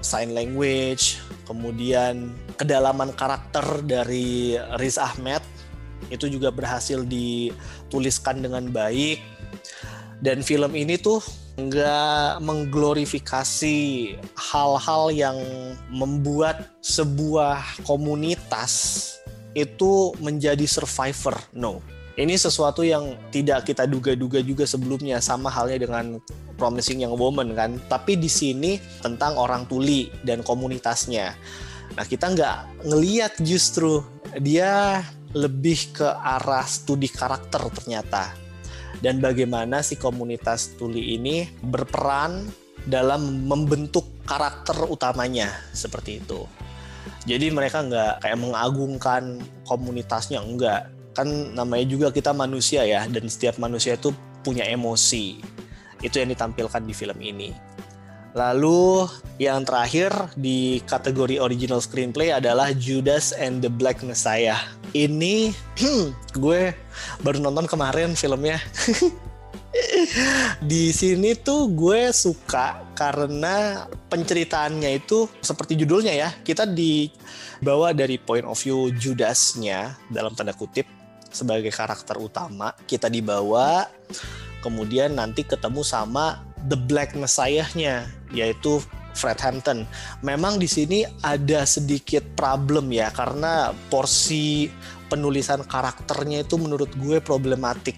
Sign 0.00 0.32
language, 0.32 1.20
kemudian 1.44 2.32
kedalaman 2.56 3.12
karakter 3.12 3.84
dari 3.84 4.56
Riz 4.80 4.96
Ahmed 4.96 5.40
itu 6.10 6.28
juga 6.28 6.52
berhasil 6.52 7.04
dituliskan 7.04 8.42
dengan 8.44 8.68
baik. 8.68 9.20
Dan 10.24 10.40
film 10.40 10.72
ini 10.72 10.96
tuh 10.96 11.20
nggak 11.54 12.42
mengglorifikasi 12.42 13.78
hal-hal 14.34 15.04
yang 15.14 15.38
membuat 15.86 16.74
sebuah 16.82 17.86
komunitas 17.86 18.72
itu 19.54 20.10
menjadi 20.18 20.66
survivor. 20.66 21.38
No. 21.54 21.78
Ini 22.14 22.38
sesuatu 22.38 22.86
yang 22.86 23.18
tidak 23.34 23.66
kita 23.66 23.90
duga-duga 23.90 24.38
juga 24.38 24.62
sebelumnya 24.66 25.18
sama 25.18 25.50
halnya 25.50 25.82
dengan 25.82 26.22
Promising 26.54 27.02
Young 27.02 27.18
Woman 27.18 27.58
kan. 27.58 27.78
Tapi 27.90 28.14
di 28.14 28.30
sini 28.30 28.78
tentang 29.02 29.34
orang 29.34 29.66
tuli 29.66 30.10
dan 30.22 30.42
komunitasnya. 30.46 31.34
Nah 31.94 32.06
kita 32.06 32.30
nggak 32.34 32.86
ngeliat 32.86 33.34
justru 33.42 34.02
dia 34.42 35.02
lebih 35.34 35.94
ke 35.94 36.06
arah 36.06 36.64
studi 36.64 37.10
karakter 37.10 37.66
ternyata 37.74 38.44
dan 39.04 39.20
bagaimana 39.20 39.84
si 39.84 40.00
komunitas 40.00 40.80
tuli 40.80 41.18
ini 41.18 41.44
berperan 41.60 42.48
dalam 42.88 43.44
membentuk 43.48 44.24
karakter 44.28 44.88
utamanya 44.88 45.52
seperti 45.76 46.24
itu. 46.24 46.48
Jadi 47.28 47.52
mereka 47.52 47.84
nggak 47.84 48.24
kayak 48.24 48.38
mengagungkan 48.40 49.44
komunitasnya 49.68 50.40
enggak. 50.40 50.88
Kan 51.12 51.52
namanya 51.52 51.84
juga 51.84 52.08
kita 52.12 52.32
manusia 52.32 52.84
ya 52.84 53.04
dan 53.08 53.28
setiap 53.28 53.60
manusia 53.60 53.96
itu 53.96 54.12
punya 54.40 54.64
emosi. 54.68 55.40
Itu 56.00 56.20
yang 56.20 56.32
ditampilkan 56.32 56.84
di 56.84 56.92
film 56.96 57.20
ini. 57.20 57.52
Lalu 58.34 59.08
yang 59.38 59.62
terakhir 59.62 60.10
di 60.34 60.82
kategori 60.84 61.38
original 61.38 61.78
screenplay 61.78 62.34
adalah 62.34 62.74
Judas 62.74 63.30
and 63.36 63.60
the 63.62 63.70
Black 63.70 64.02
Messiah. 64.02 64.58
Ini 64.94 65.50
gue 66.38 66.62
baru 67.18 67.38
nonton 67.42 67.66
kemarin 67.66 68.14
filmnya. 68.14 68.62
di 70.70 70.94
sini 70.94 71.34
tuh 71.34 71.66
gue 71.74 72.14
suka 72.14 72.94
karena 72.94 73.90
penceritaannya 74.06 75.02
itu 75.02 75.26
seperti 75.42 75.74
judulnya 75.74 76.14
ya. 76.14 76.30
Kita 76.30 76.62
dibawa 76.62 77.90
dari 77.90 78.22
point 78.22 78.46
of 78.46 78.54
view 78.62 78.94
Judasnya 78.94 79.98
dalam 80.06 80.38
tanda 80.38 80.54
kutip 80.54 80.86
sebagai 81.26 81.74
karakter 81.74 82.14
utama. 82.14 82.70
Kita 82.86 83.10
dibawa 83.10 83.90
kemudian 84.62 85.18
nanti 85.18 85.42
ketemu 85.42 85.82
sama 85.82 86.40
the 86.70 86.78
Black 86.78 87.18
Messiah-nya 87.18 88.06
yaitu 88.30 88.78
Fred 89.14 89.38
Hampton. 89.40 89.86
Memang 90.20 90.58
di 90.58 90.66
sini 90.66 91.06
ada 91.22 91.62
sedikit 91.64 92.22
problem 92.34 92.90
ya 92.90 93.08
karena 93.14 93.70
porsi 93.88 94.68
penulisan 95.06 95.62
karakternya 95.64 96.42
itu 96.42 96.58
menurut 96.58 96.90
gue 96.98 97.22
problematik. 97.22 97.94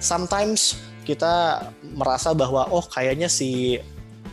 Sometimes 0.00 0.80
kita 1.04 1.68
merasa 1.92 2.32
bahwa 2.32 2.64
oh 2.72 2.82
kayaknya 2.88 3.28
si 3.28 3.76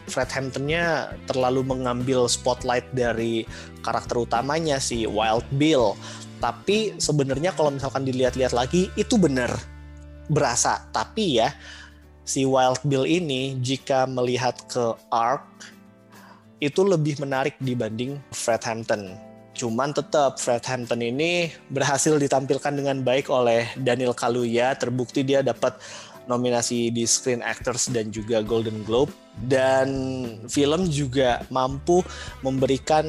Fred 0.08 0.32
Hamptonnya 0.32 1.14
terlalu 1.28 1.64
mengambil 1.64 2.26
spotlight 2.26 2.88
dari 2.96 3.44
karakter 3.84 4.24
utamanya 4.24 4.80
si 4.80 5.04
Wild 5.06 5.46
Bill. 5.56 5.94
Tapi 6.42 6.98
sebenarnya 6.98 7.54
kalau 7.54 7.70
misalkan 7.70 8.08
dilihat-lihat 8.08 8.56
lagi 8.56 8.90
itu 8.98 9.16
benar 9.20 9.52
berasa. 10.32 10.84
Tapi 10.90 11.44
ya 11.44 11.54
si 12.26 12.48
Wild 12.48 12.82
Bill 12.88 13.06
ini 13.06 13.60
jika 13.62 14.08
melihat 14.10 14.58
ke 14.72 14.96
Ark 15.12 15.46
itu 16.62 16.86
lebih 16.86 17.18
menarik 17.18 17.58
dibanding 17.58 18.22
Fred 18.30 18.62
Hampton. 18.62 19.18
Cuman 19.52 19.92
tetap 19.92 20.40
Fred 20.40 20.64
Hampton 20.64 21.04
ini 21.04 21.52
berhasil 21.68 22.16
ditampilkan 22.16 22.72
dengan 22.72 23.04
baik 23.04 23.28
oleh 23.28 23.68
Daniel 23.76 24.16
Kaluuya. 24.16 24.78
Terbukti 24.80 25.26
dia 25.26 25.44
dapat 25.44 25.76
nominasi 26.30 26.94
di 26.94 27.04
Screen 27.04 27.42
Actors 27.42 27.90
dan 27.90 28.14
juga 28.14 28.46
Golden 28.46 28.86
Globe 28.86 29.12
dan 29.48 29.90
film 30.52 30.86
juga 30.92 31.42
mampu 31.50 32.04
memberikan 32.46 33.04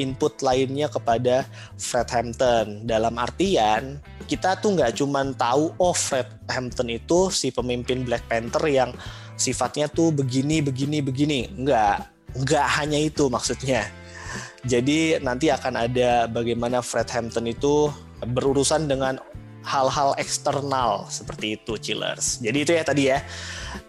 input 0.00 0.40
lainnya 0.40 0.90
kepada 0.90 1.46
Fred 1.78 2.08
Hampton 2.10 2.88
dalam 2.88 3.14
artian 3.20 4.00
kita 4.26 4.58
tuh 4.58 4.74
nggak 4.74 4.98
cuman 4.98 5.36
tahu 5.38 5.70
oh 5.78 5.94
Fred 5.94 6.26
Hampton 6.50 6.90
itu 6.90 7.30
si 7.30 7.54
pemimpin 7.54 8.02
Black 8.02 8.26
Panther 8.26 8.66
yang 8.66 8.90
sifatnya 9.36 9.86
tuh 9.86 10.10
begini 10.10 10.64
begini 10.64 10.98
begini 11.04 11.52
nggak 11.54 12.15
nggak 12.34 12.66
hanya 12.80 12.98
itu 12.98 13.30
maksudnya 13.30 13.86
jadi 14.66 15.22
nanti 15.22 15.46
akan 15.54 15.78
ada 15.78 16.26
bagaimana 16.26 16.82
Fred 16.82 17.06
Hampton 17.06 17.46
itu 17.46 17.86
berurusan 18.34 18.90
dengan 18.90 19.22
hal-hal 19.66 20.14
eksternal 20.18 21.10
seperti 21.10 21.58
itu 21.58 21.74
chillers. 21.78 22.38
Jadi 22.38 22.58
itu 22.62 22.72
ya 22.74 22.82
tadi 22.86 23.02
ya. 23.10 23.22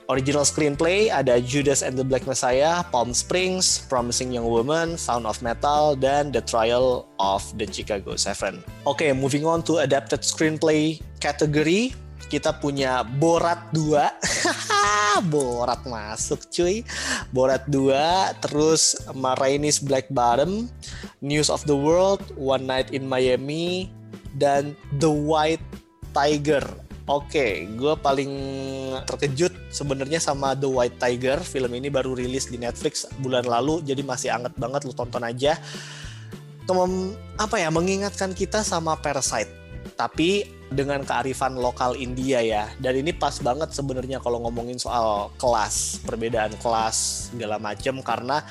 Original 0.08 0.48
screenplay 0.48 1.12
ada 1.12 1.38
Judas 1.38 1.84
and 1.84 2.00
the 2.00 2.06
Black 2.06 2.24
Messiah, 2.24 2.80
Palm 2.90 3.12
Springs, 3.12 3.86
Promising 3.92 4.32
Young 4.32 4.48
Woman, 4.48 4.96
Sound 4.96 5.28
of 5.28 5.44
Metal, 5.44 6.00
dan 6.00 6.32
The 6.32 6.40
Trial 6.42 7.06
of 7.20 7.44
the 7.60 7.68
Chicago 7.68 8.16
Seven. 8.16 8.64
Oke, 8.88 9.04
okay, 9.04 9.12
moving 9.12 9.44
on 9.44 9.62
to 9.68 9.84
adapted 9.84 10.24
screenplay 10.24 11.04
category. 11.20 11.92
Kita 12.28 12.52
punya 12.52 13.08
Borat 13.08 13.72
2. 13.72 13.96
Borat 15.34 15.82
masuk 15.88 16.44
cuy. 16.52 16.84
Borat 17.32 17.64
2, 17.72 18.44
terus 18.44 19.00
Marainis 19.16 19.80
Black 19.80 20.12
Bottom, 20.12 20.68
News 21.24 21.48
of 21.48 21.64
the 21.64 21.76
World, 21.76 22.22
One 22.36 22.68
Night 22.68 22.92
in 22.92 23.08
Miami, 23.08 23.88
dan 24.36 24.76
The 25.02 25.10
White 25.10 25.64
Tiger. 26.12 26.64
Oke, 27.08 27.32
okay, 27.32 27.52
gue 27.80 27.96
paling 28.04 28.32
terkejut 29.08 29.56
sebenarnya 29.72 30.20
sama 30.20 30.52
The 30.60 30.68
White 30.68 31.00
Tiger. 31.00 31.40
Film 31.40 31.72
ini 31.80 31.88
baru 31.88 32.12
rilis 32.12 32.52
di 32.52 32.60
Netflix 32.60 33.08
bulan 33.24 33.48
lalu, 33.48 33.80
jadi 33.80 34.04
masih 34.04 34.36
anget 34.36 34.52
banget. 34.60 34.84
Lu 34.84 34.92
tonton 34.92 35.24
aja. 35.24 35.56
Kem 36.68 36.80
apa 37.40 37.56
ya? 37.56 37.72
Mengingatkan 37.72 38.36
kita 38.36 38.60
sama 38.60 39.00
Parasite, 39.00 39.48
tapi 39.96 40.57
dengan 40.72 41.04
kearifan 41.04 41.56
lokal 41.56 41.96
India 41.96 42.42
ya. 42.44 42.68
Dan 42.80 42.96
ini 43.00 43.14
pas 43.16 43.40
banget 43.40 43.72
sebenarnya 43.72 44.20
kalau 44.20 44.40
ngomongin 44.44 44.80
soal 44.80 45.32
kelas, 45.40 46.00
perbedaan 46.04 46.52
kelas 46.60 47.30
segala 47.32 47.60
macam 47.60 48.02
karena 48.04 48.44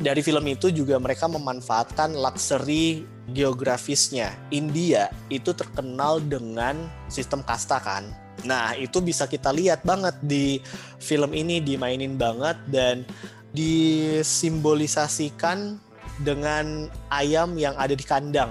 dari 0.00 0.22
film 0.24 0.48
itu 0.48 0.72
juga 0.72 0.96
mereka 0.96 1.28
memanfaatkan 1.28 2.16
luxury 2.16 3.04
geografisnya. 3.36 4.32
India 4.48 5.12
itu 5.28 5.52
terkenal 5.52 6.24
dengan 6.24 6.88
sistem 7.12 7.44
kasta 7.44 7.76
kan. 7.80 8.04
Nah, 8.44 8.76
itu 8.76 9.00
bisa 9.00 9.26
kita 9.30 9.52
lihat 9.54 9.84
banget 9.86 10.18
di 10.24 10.60
film 11.00 11.32
ini 11.32 11.60
dimainin 11.62 12.18
banget 12.18 12.56
dan 12.68 13.06
disimbolisasikan 13.54 15.78
dengan 16.20 16.90
ayam 17.08 17.54
yang 17.54 17.78
ada 17.78 17.94
di 17.94 18.02
kandang. 18.02 18.50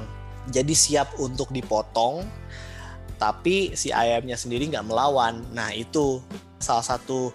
Jadi 0.51 0.75
siap 0.75 1.15
untuk 1.19 1.51
dipotong, 1.55 2.23
tapi 3.17 3.73
si 3.73 3.89
ayamnya 3.93 4.36
sendiri 4.36 4.69
nggak 4.69 4.88
melawan. 4.88 5.43
Nah, 5.54 5.71
itu 5.73 6.19
salah 6.58 6.84
satu 6.84 7.34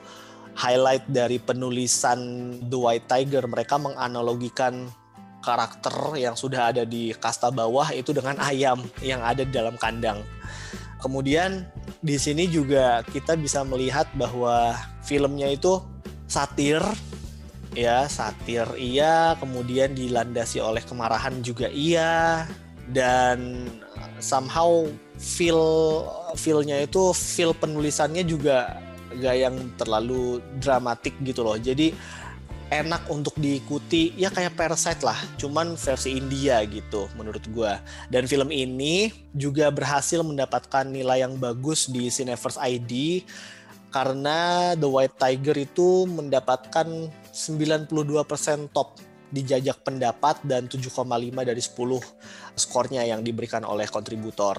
highlight 0.58 1.06
dari 1.06 1.38
penulisan 1.38 2.18
The 2.66 2.78
White 2.78 3.06
Tiger. 3.06 3.44
Mereka 3.46 3.78
menganalogikan 3.78 4.90
karakter 5.38 6.18
yang 6.18 6.34
sudah 6.34 6.74
ada 6.74 6.82
di 6.82 7.14
kasta 7.14 7.48
bawah 7.48 7.88
itu 7.94 8.10
dengan 8.10 8.36
ayam 8.42 8.82
yang 9.00 9.22
ada 9.22 9.46
di 9.46 9.52
dalam 9.54 9.78
kandang. 9.78 10.20
Kemudian 10.98 11.62
di 12.02 12.18
sini 12.18 12.50
juga 12.50 13.06
kita 13.06 13.38
bisa 13.38 13.62
melihat 13.62 14.10
bahwa 14.18 14.74
filmnya 15.06 15.46
itu 15.46 15.78
satir 16.26 16.82
ya, 17.78 18.10
satir 18.10 18.66
iya, 18.74 19.38
kemudian 19.38 19.94
dilandasi 19.94 20.58
oleh 20.58 20.82
kemarahan 20.82 21.38
juga 21.38 21.70
iya 21.70 22.44
dan 22.90 23.68
somehow 24.18 24.86
feel 25.18 25.62
feelnya 26.38 26.84
itu 26.84 27.10
feel 27.14 27.54
penulisannya 27.54 28.22
juga 28.22 28.78
gak 29.18 29.36
yang 29.36 29.56
terlalu 29.80 30.38
dramatik 30.60 31.16
gitu 31.24 31.42
loh. 31.42 31.56
Jadi 31.56 31.94
enak 32.68 33.08
untuk 33.08 33.32
diikuti 33.40 34.12
ya 34.14 34.28
kayak 34.28 34.52
Parasite 34.52 35.00
lah 35.00 35.16
cuman 35.40 35.74
versi 35.80 36.20
India 36.20 36.60
gitu 36.68 37.08
menurut 37.16 37.40
gue 37.48 37.72
dan 38.12 38.28
film 38.28 38.52
ini 38.52 39.08
juga 39.32 39.72
berhasil 39.72 40.20
mendapatkan 40.20 40.84
nilai 40.84 41.24
yang 41.24 41.40
bagus 41.40 41.88
di 41.88 42.12
Cineverse 42.12 42.60
ID 42.60 43.24
karena 43.88 44.72
The 44.76 44.84
White 44.84 45.16
Tiger 45.16 45.56
itu 45.56 46.04
mendapatkan 46.04 47.08
92% 47.32 47.88
top 48.76 49.00
di 49.28 49.44
jajak 49.44 49.84
pendapat 49.84 50.40
dan 50.44 50.66
7,5 50.66 50.88
dari 51.44 51.62
10 51.62 52.56
skornya 52.56 53.02
yang 53.04 53.20
diberikan 53.20 53.62
oleh 53.64 53.86
kontributor. 53.88 54.56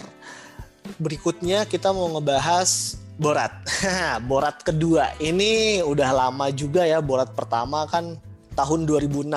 Berikutnya 0.97 1.65
kita 1.69 1.93
mau 1.93 2.09
ngebahas 2.17 2.97
Borat. 3.19 3.51
Borat 4.31 4.63
kedua. 4.63 5.11
Ini 5.19 5.83
udah 5.83 6.09
lama 6.15 6.47
juga 6.55 6.87
ya. 6.87 7.03
Borat 7.03 7.35
pertama 7.35 7.83
kan 7.91 8.15
tahun 8.55 8.87
2006. 8.87 9.27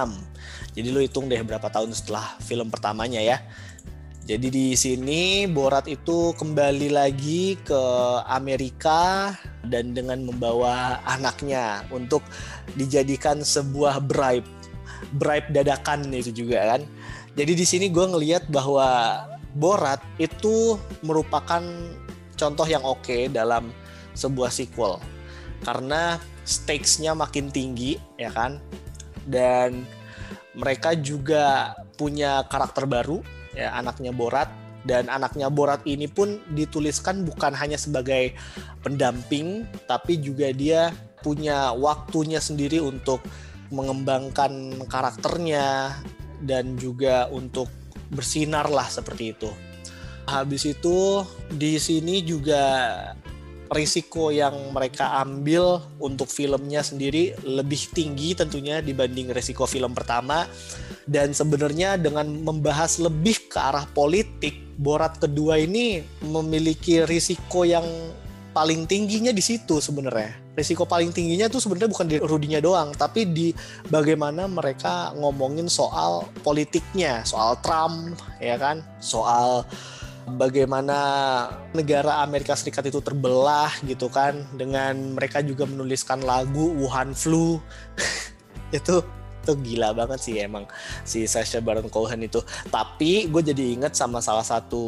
Jadi 0.78 0.88
lo 0.94 1.02
hitung 1.02 1.26
deh 1.26 1.42
berapa 1.42 1.66
tahun 1.66 1.90
setelah 1.90 2.38
film 2.38 2.70
pertamanya 2.70 3.18
ya. 3.18 3.42
Jadi 4.22 4.54
di 4.54 4.66
sini 4.78 5.50
Borat 5.50 5.90
itu 5.90 6.30
kembali 6.38 6.94
lagi 6.94 7.58
ke 7.58 7.82
Amerika 8.30 9.34
dan 9.66 9.98
dengan 9.98 10.22
membawa 10.22 11.02
anaknya 11.02 11.82
untuk 11.90 12.22
dijadikan 12.78 13.42
sebuah 13.42 13.98
bribe. 13.98 14.46
Bribe 15.16 15.50
dadakan 15.50 16.06
itu 16.14 16.30
juga 16.30 16.76
kan. 16.76 16.82
Jadi 17.32 17.52
di 17.56 17.66
sini 17.66 17.86
gue 17.88 18.04
ngeliat 18.04 18.48
bahwa 18.52 19.20
Borat 19.52 20.00
itu 20.16 20.80
merupakan 21.04 21.60
contoh 22.36 22.64
yang 22.64 22.80
oke 22.84 23.04
okay 23.04 23.28
dalam 23.28 23.68
sebuah 24.16 24.48
sequel. 24.48 24.96
Karena 25.64 26.16
stakes-nya 26.48 27.12
makin 27.12 27.52
tinggi 27.52 28.00
ya 28.16 28.32
kan? 28.32 28.56
Dan 29.28 29.84
mereka 30.56 30.96
juga 30.96 31.76
punya 31.96 32.44
karakter 32.48 32.88
baru 32.88 33.20
ya 33.52 33.76
anaknya 33.76 34.12
Borat. 34.12 34.48
Dan 34.82 35.06
anaknya 35.06 35.46
Borat 35.46 35.84
ini 35.86 36.10
pun 36.10 36.42
dituliskan 36.56 37.22
bukan 37.22 37.54
hanya 37.54 37.78
sebagai 37.78 38.34
pendamping 38.82 39.62
tapi 39.86 40.18
juga 40.18 40.50
dia 40.50 40.90
punya 41.22 41.70
waktunya 41.70 42.42
sendiri 42.42 42.82
untuk 42.82 43.22
mengembangkan 43.72 44.76
karakternya 44.86 45.96
dan 46.44 46.76
juga 46.76 47.26
untuk 47.32 47.66
bersinar 48.12 48.68
lah 48.68 48.86
seperti 48.86 49.32
itu. 49.32 49.50
Habis 50.28 50.68
itu 50.68 51.26
di 51.50 51.80
sini 51.80 52.22
juga 52.22 52.62
risiko 53.72 54.28
yang 54.28 54.70
mereka 54.70 55.18
ambil 55.24 55.80
untuk 55.98 56.28
filmnya 56.28 56.84
sendiri 56.84 57.32
lebih 57.42 57.88
tinggi 57.90 58.36
tentunya 58.36 58.84
dibanding 58.84 59.32
risiko 59.32 59.64
film 59.64 59.96
pertama 59.96 60.44
dan 61.08 61.32
sebenarnya 61.32 61.96
dengan 61.96 62.28
membahas 62.28 63.00
lebih 63.00 63.48
ke 63.48 63.58
arah 63.58 63.88
politik 63.90 64.60
Borat 64.76 65.20
kedua 65.20 65.60
ini 65.60 66.00
memiliki 66.24 67.04
risiko 67.04 67.64
yang 67.64 67.84
paling 68.52 68.84
tingginya 68.84 69.32
di 69.32 69.40
situ 69.40 69.80
sebenarnya 69.80 70.41
risiko 70.52 70.84
paling 70.84 71.10
tingginya 71.12 71.48
tuh 71.48 71.60
sebenarnya 71.64 71.90
bukan 71.90 72.06
di 72.08 72.16
Rudinya 72.20 72.60
doang, 72.60 72.92
tapi 72.92 73.24
di 73.28 73.56
bagaimana 73.88 74.44
mereka 74.44 75.16
ngomongin 75.16 75.66
soal 75.66 76.28
politiknya, 76.44 77.24
soal 77.24 77.56
Trump, 77.64 78.20
ya 78.36 78.60
kan, 78.60 78.84
soal 79.00 79.64
bagaimana 80.36 80.98
negara 81.72 82.22
Amerika 82.22 82.54
Serikat 82.54 82.92
itu 82.92 83.00
terbelah 83.00 83.72
gitu 83.88 84.12
kan? 84.12 84.44
Dengan 84.54 85.16
mereka 85.16 85.40
juga 85.40 85.64
menuliskan 85.64 86.20
lagu 86.22 86.76
Wuhan 86.78 87.16
Flu. 87.16 87.58
Itu 88.72 89.04
itu 89.42 89.58
gila 89.58 89.90
banget 89.90 90.22
sih 90.22 90.38
emang 90.38 90.70
si 91.02 91.26
Sacha 91.26 91.58
Baron 91.58 91.90
Cohen 91.90 92.22
itu. 92.22 92.38
Tapi 92.70 93.26
gue 93.26 93.42
jadi 93.42 93.74
inget 93.74 93.98
sama 93.98 94.22
salah 94.22 94.46
satu 94.46 94.86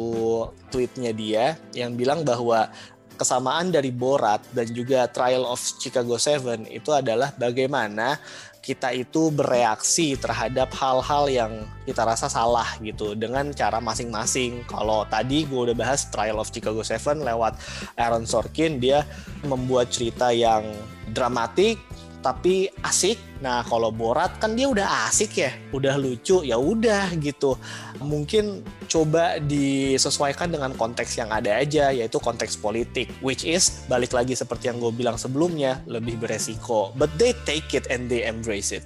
tweetnya 0.71 1.11
dia 1.11 1.59
yang 1.75 1.99
bilang 1.99 2.23
bahwa 2.23 2.71
kesamaan 3.15 3.71
dari 3.71 3.89
Borat 3.89 4.43
dan 4.51 4.67
juga 4.69 5.07
Trial 5.09 5.47
of 5.47 5.57
Chicago 5.59 6.19
Seven 6.19 6.67
itu 6.67 6.91
adalah 6.91 7.31
bagaimana 7.35 8.19
kita 8.65 8.89
itu 8.97 9.29
bereaksi 9.29 10.17
terhadap 10.17 10.73
hal-hal 10.73 11.29
yang 11.29 11.53
kita 11.85 12.01
rasa 12.01 12.25
salah 12.25 12.65
gitu 12.81 13.13
dengan 13.13 13.53
cara 13.53 13.77
masing-masing. 13.77 14.65
Kalau 14.65 15.05
tadi 15.05 15.45
gue 15.45 15.69
udah 15.69 15.77
bahas 15.77 16.09
Trial 16.09 16.41
of 16.41 16.49
Chicago 16.49 16.81
Seven 16.81 17.21
lewat 17.21 17.61
Aaron 17.93 18.25
Sorkin, 18.25 18.81
dia 18.81 19.05
membuat 19.45 19.93
cerita 19.93 20.33
yang 20.33 20.65
dramatik, 21.13 21.77
tapi 22.25 22.73
asik. 22.81 23.21
Nah, 23.45 23.61
kalau 23.69 23.93
Borat 23.93 24.41
kan 24.41 24.57
dia 24.57 24.65
udah 24.65 25.05
asik 25.05 25.37
ya, 25.45 25.53
udah 25.69 25.93
lucu, 26.01 26.41
ya 26.41 26.57
udah 26.57 27.13
gitu. 27.21 27.53
Mungkin 28.01 28.65
coba 28.89 29.37
disesuaikan 29.37 30.49
dengan 30.49 30.73
konteks 30.73 31.21
yang 31.21 31.29
ada 31.29 31.61
aja, 31.61 31.93
yaitu 31.93 32.17
konteks 32.17 32.57
politik, 32.57 33.13
which 33.21 33.45
is 33.45 33.85
balik 33.85 34.09
lagi 34.17 34.33
seperti 34.33 34.73
yang 34.73 34.81
gue 34.81 34.89
bilang 34.89 35.21
sebelumnya, 35.21 35.85
lebih 35.85 36.17
beresiko. 36.17 36.89
But 36.97 37.13
they 37.21 37.37
take 37.45 37.69
it 37.77 37.85
and 37.93 38.09
they 38.09 38.25
embrace 38.25 38.73
it. 38.73 38.81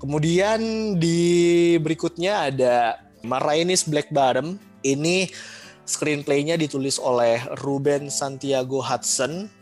Kemudian 0.00 0.96
di 0.96 1.76
berikutnya 1.76 2.48
ada 2.48 3.04
Marainis 3.20 3.84
Black 3.84 4.08
Bottom. 4.08 4.56
Ini 4.80 5.28
screenplaynya 5.84 6.56
ditulis 6.56 6.96
oleh 6.96 7.44
Ruben 7.60 8.08
Santiago 8.08 8.80
Hudson 8.80 9.59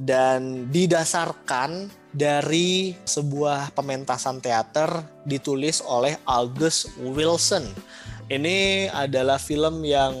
dan 0.00 0.72
didasarkan 0.72 1.92
dari 2.10 2.96
sebuah 3.04 3.76
pementasan 3.76 4.40
teater 4.40 4.88
ditulis 5.28 5.84
oleh 5.84 6.16
August 6.24 6.88
Wilson. 6.96 7.68
Ini 8.32 8.88
adalah 8.88 9.36
film 9.36 9.84
yang 9.84 10.16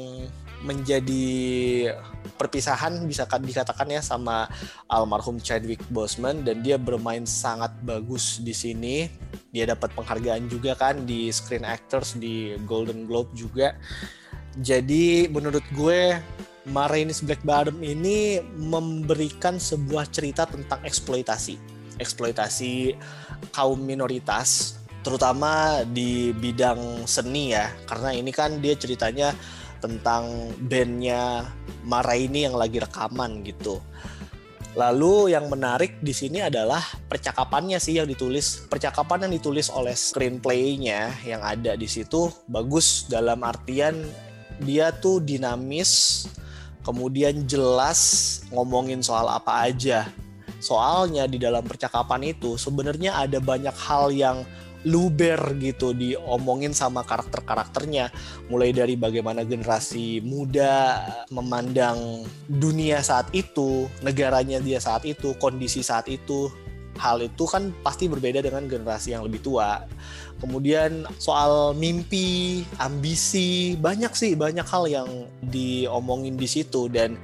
menjadi 0.60 1.88
perpisahan 2.36 3.08
bisa 3.08 3.24
dikatakan 3.24 3.88
ya 3.88 4.04
sama 4.04 4.48
almarhum 4.88 5.40
Chadwick 5.40 5.80
Boseman 5.88 6.44
dan 6.44 6.60
dia 6.60 6.76
bermain 6.76 7.24
sangat 7.24 7.72
bagus 7.80 8.36
di 8.44 8.52
sini. 8.52 9.08
Dia 9.48 9.72
dapat 9.72 9.96
penghargaan 9.96 10.46
juga 10.52 10.76
kan 10.76 11.08
di 11.08 11.32
Screen 11.32 11.64
Actors 11.64 12.20
di 12.20 12.54
Golden 12.68 13.08
Globe 13.08 13.32
juga. 13.32 13.72
Jadi 14.60 15.30
menurut 15.30 15.62
gue 15.72 16.20
Marines 16.68 17.24
Black 17.24 17.40
Bottom 17.40 17.80
ini 17.80 18.42
memberikan 18.60 19.56
sebuah 19.56 20.12
cerita 20.12 20.44
tentang 20.44 20.84
eksploitasi. 20.84 21.56
Eksploitasi 21.96 22.96
kaum 23.52 23.80
minoritas, 23.80 24.80
terutama 25.00 25.84
di 25.88 26.36
bidang 26.36 27.08
seni 27.08 27.56
ya. 27.56 27.72
Karena 27.88 28.12
ini 28.12 28.28
kan 28.28 28.60
dia 28.60 28.76
ceritanya 28.76 29.32
tentang 29.80 30.52
bandnya 30.60 31.48
Maraini 31.88 32.44
yang 32.44 32.60
lagi 32.60 32.76
rekaman 32.76 33.40
gitu. 33.48 33.80
Lalu 34.76 35.34
yang 35.34 35.50
menarik 35.50 35.98
di 35.98 36.14
sini 36.14 36.44
adalah 36.44 36.84
percakapannya 37.08 37.80
sih 37.82 37.98
yang 37.98 38.06
ditulis. 38.06 38.68
Percakapan 38.70 39.26
yang 39.26 39.32
ditulis 39.40 39.72
oleh 39.72 39.96
screenplay-nya 39.96 41.24
yang 41.26 41.42
ada 41.42 41.74
di 41.74 41.88
situ 41.90 42.30
bagus 42.46 43.08
dalam 43.10 43.42
artian 43.42 44.06
dia 44.60 44.92
tuh 44.92 45.24
dinamis, 45.24 46.22
kemudian 46.84 47.44
jelas 47.46 48.40
ngomongin 48.50 49.00
soal 49.04 49.28
apa 49.28 49.68
aja. 49.68 50.08
Soalnya 50.60 51.24
di 51.24 51.40
dalam 51.40 51.64
percakapan 51.64 52.36
itu 52.36 52.60
sebenarnya 52.60 53.16
ada 53.16 53.40
banyak 53.40 53.72
hal 53.72 54.12
yang 54.12 54.44
luber 54.84 55.36
gitu 55.60 55.92
diomongin 55.92 56.72
sama 56.72 57.04
karakter-karakternya 57.04 58.08
mulai 58.48 58.72
dari 58.72 58.96
bagaimana 58.96 59.44
generasi 59.44 60.24
muda 60.24 61.04
memandang 61.28 62.24
dunia 62.48 63.04
saat 63.04 63.28
itu, 63.36 63.88
negaranya 64.00 64.56
dia 64.56 64.80
saat 64.80 65.04
itu, 65.04 65.36
kondisi 65.36 65.84
saat 65.84 66.08
itu. 66.08 66.48
Hal 67.00 67.24
itu 67.24 67.48
kan 67.48 67.72
pasti 67.80 68.12
berbeda 68.12 68.44
dengan 68.44 68.68
generasi 68.68 69.16
yang 69.16 69.24
lebih 69.24 69.40
tua. 69.40 69.88
Kemudian 70.36 71.08
soal 71.16 71.72
mimpi, 71.72 72.60
ambisi, 72.76 73.72
banyak 73.80 74.12
sih 74.12 74.36
banyak 74.36 74.68
hal 74.68 74.84
yang 74.84 75.08
diomongin 75.48 76.36
di 76.36 76.44
situ. 76.44 76.92
Dan 76.92 77.16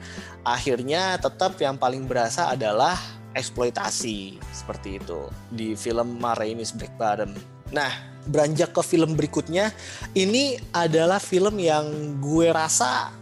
akhirnya 0.48 1.20
tetap 1.20 1.60
yang 1.60 1.76
paling 1.76 2.08
berasa 2.08 2.56
adalah 2.56 2.96
eksploitasi 3.36 4.40
seperti 4.56 4.96
itu 4.96 5.28
di 5.52 5.76
film 5.76 6.16
Marainis 6.16 6.72
Black 6.72 6.96
Bottom. 6.96 7.36
Nah, 7.68 7.92
beranjak 8.24 8.72
ke 8.72 8.80
film 8.80 9.12
berikutnya, 9.12 9.76
ini 10.16 10.56
adalah 10.72 11.20
film 11.20 11.60
yang 11.60 12.16
gue 12.16 12.48
rasa 12.48 13.12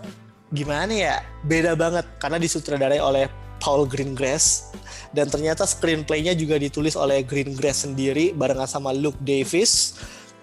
gimana 0.55 0.95
ya 0.95 1.17
beda 1.43 1.75
banget. 1.75 2.07
Karena 2.23 2.39
disutradarai 2.39 3.03
oleh 3.03 3.27
Paul 3.65 3.89
Greengrass 3.89 4.77
dan 5.17 5.33
ternyata 5.33 5.65
screenplaynya 5.65 6.37
juga 6.37 6.61
ditulis 6.61 7.01
oleh 7.01 7.25
Greengrass 7.25 7.89
sendiri 7.89 8.37
barengan 8.37 8.69
sama 8.69 8.93
Luke 8.93 9.17
Davis. 9.25 9.97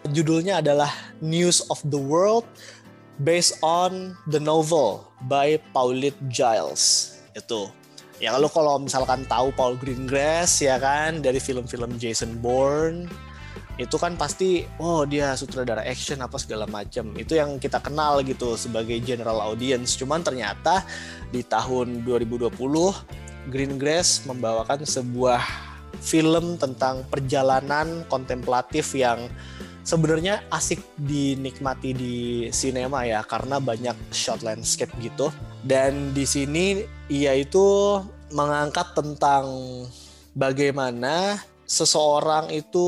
Judulnya 0.09 0.65
adalah 0.65 0.89
News 1.21 1.61
of 1.69 1.77
the 1.93 2.01
World 2.01 2.49
based 3.21 3.61
on 3.61 4.17
the 4.33 4.41
novel 4.41 5.05
by 5.29 5.61
Paulette 5.69 6.17
Giles. 6.33 7.13
Itu. 7.37 7.69
Ya 8.17 8.33
kalau 8.33 8.49
kalau 8.49 8.75
misalkan 8.81 9.21
tahu 9.29 9.53
Paul 9.53 9.77
Greengrass 9.77 10.57
ya 10.57 10.81
kan 10.81 11.21
dari 11.21 11.37
film-film 11.37 12.01
Jason 12.01 12.41
Bourne 12.41 13.05
itu 13.81 13.97
kan 13.97 14.13
pasti 14.13 14.63
oh 14.77 15.03
dia 15.09 15.33
sutradara 15.33 15.81
action 15.81 16.21
apa 16.21 16.37
segala 16.37 16.69
macam 16.69 17.09
itu 17.17 17.33
yang 17.33 17.57
kita 17.57 17.81
kenal 17.81 18.21
gitu 18.21 18.53
sebagai 18.53 19.01
general 19.01 19.41
audience. 19.41 19.97
Cuman 19.97 20.21
ternyata 20.21 20.85
di 21.33 21.41
tahun 21.41 22.05
2020 22.05 22.53
Greengrass 23.49 24.29
membawakan 24.29 24.85
sebuah 24.85 25.41
film 25.97 26.61
tentang 26.61 27.01
perjalanan 27.09 28.05
kontemplatif 28.05 28.93
yang 28.93 29.25
sebenarnya 29.81 30.45
asik 30.53 30.81
dinikmati 31.01 31.91
di 31.93 32.15
sinema 32.53 33.01
ya 33.05 33.25
karena 33.25 33.57
banyak 33.57 33.97
shot 34.13 34.45
landscape 34.45 34.93
gitu. 35.01 35.33
Dan 35.65 36.13
di 36.13 36.25
sini 36.25 36.85
ia 37.09 37.33
itu 37.33 37.97
mengangkat 38.31 38.93
tentang 38.93 39.45
bagaimana 40.37 41.41
seseorang 41.71 42.51
itu 42.51 42.87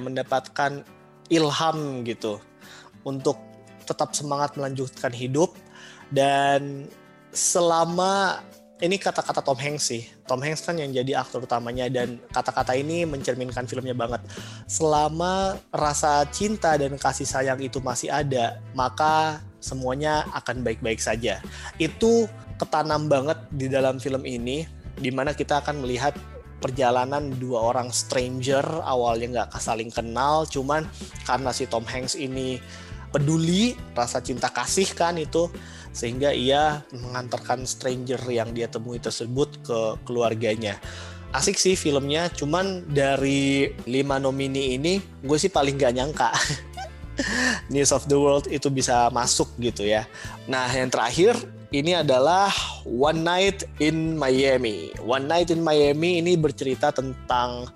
mendapatkan 0.00 0.80
ilham 1.28 2.00
gitu 2.08 2.40
untuk 3.04 3.36
tetap 3.84 4.16
semangat 4.16 4.56
melanjutkan 4.56 5.12
hidup 5.12 5.52
dan 6.08 6.88
selama 7.36 8.40
ini 8.80 8.96
kata-kata 8.96 9.44
Tom 9.44 9.60
Hanks 9.60 9.92
sih. 9.92 10.02
Tom 10.24 10.40
Hanks 10.40 10.64
kan 10.64 10.76
yang 10.80 10.90
jadi 10.90 11.20
aktor 11.20 11.44
utamanya 11.44 11.86
dan 11.92 12.20
kata-kata 12.32 12.74
ini 12.74 13.06
mencerminkan 13.06 13.68
filmnya 13.70 13.94
banget. 13.94 14.24
Selama 14.66 15.56
rasa 15.70 16.26
cinta 16.32 16.74
dan 16.74 16.96
kasih 16.98 17.28
sayang 17.28 17.60
itu 17.62 17.78
masih 17.78 18.10
ada, 18.10 18.58
maka 18.74 19.40
semuanya 19.62 20.26
akan 20.34 20.66
baik-baik 20.66 20.98
saja. 20.98 21.38
Itu 21.78 22.26
ketanam 22.58 23.06
banget 23.06 23.38
di 23.54 23.70
dalam 23.70 24.02
film 24.02 24.26
ini, 24.26 24.66
di 24.98 25.08
mana 25.14 25.32
kita 25.32 25.62
akan 25.62 25.80
melihat 25.86 26.12
perjalanan 26.64 27.28
dua 27.36 27.60
orang 27.60 27.92
stranger 27.92 28.64
awalnya 28.88 29.44
nggak 29.44 29.60
saling 29.60 29.92
kenal 29.92 30.48
cuman 30.48 30.88
karena 31.28 31.52
si 31.52 31.68
Tom 31.68 31.84
Hanks 31.84 32.16
ini 32.16 32.56
peduli 33.12 33.76
rasa 33.92 34.24
cinta 34.24 34.48
kasih 34.48 34.88
kan 34.96 35.20
itu 35.20 35.52
sehingga 35.94 36.32
ia 36.32 36.80
mengantarkan 36.90 37.62
stranger 37.68 38.18
yang 38.26 38.50
dia 38.50 38.66
temui 38.66 38.98
tersebut 38.98 39.62
ke 39.62 39.78
keluarganya. 40.02 40.80
Asik 41.30 41.54
sih 41.54 41.78
filmnya 41.78 42.26
cuman 42.34 42.82
dari 42.90 43.70
lima 43.86 44.18
nomini 44.18 44.74
ini 44.74 44.98
gue 45.22 45.38
sih 45.38 45.50
paling 45.50 45.78
gak 45.78 45.94
nyangka 45.94 46.30
News 47.74 47.94
of 47.94 48.06
the 48.10 48.18
World 48.18 48.50
itu 48.50 48.66
bisa 48.70 49.06
masuk 49.14 49.50
gitu 49.62 49.86
ya. 49.86 50.06
Nah 50.50 50.66
yang 50.74 50.90
terakhir 50.90 51.38
ini 51.74 51.98
adalah 51.98 52.54
One 52.86 53.26
Night 53.26 53.66
in 53.82 54.14
Miami. 54.14 54.94
One 55.02 55.26
Night 55.26 55.50
in 55.50 55.58
Miami 55.58 56.22
ini 56.22 56.38
bercerita 56.38 56.94
tentang 56.94 57.66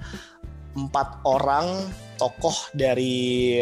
empat 0.79 1.27
orang 1.27 1.91
tokoh 2.15 2.55
dari 2.71 3.59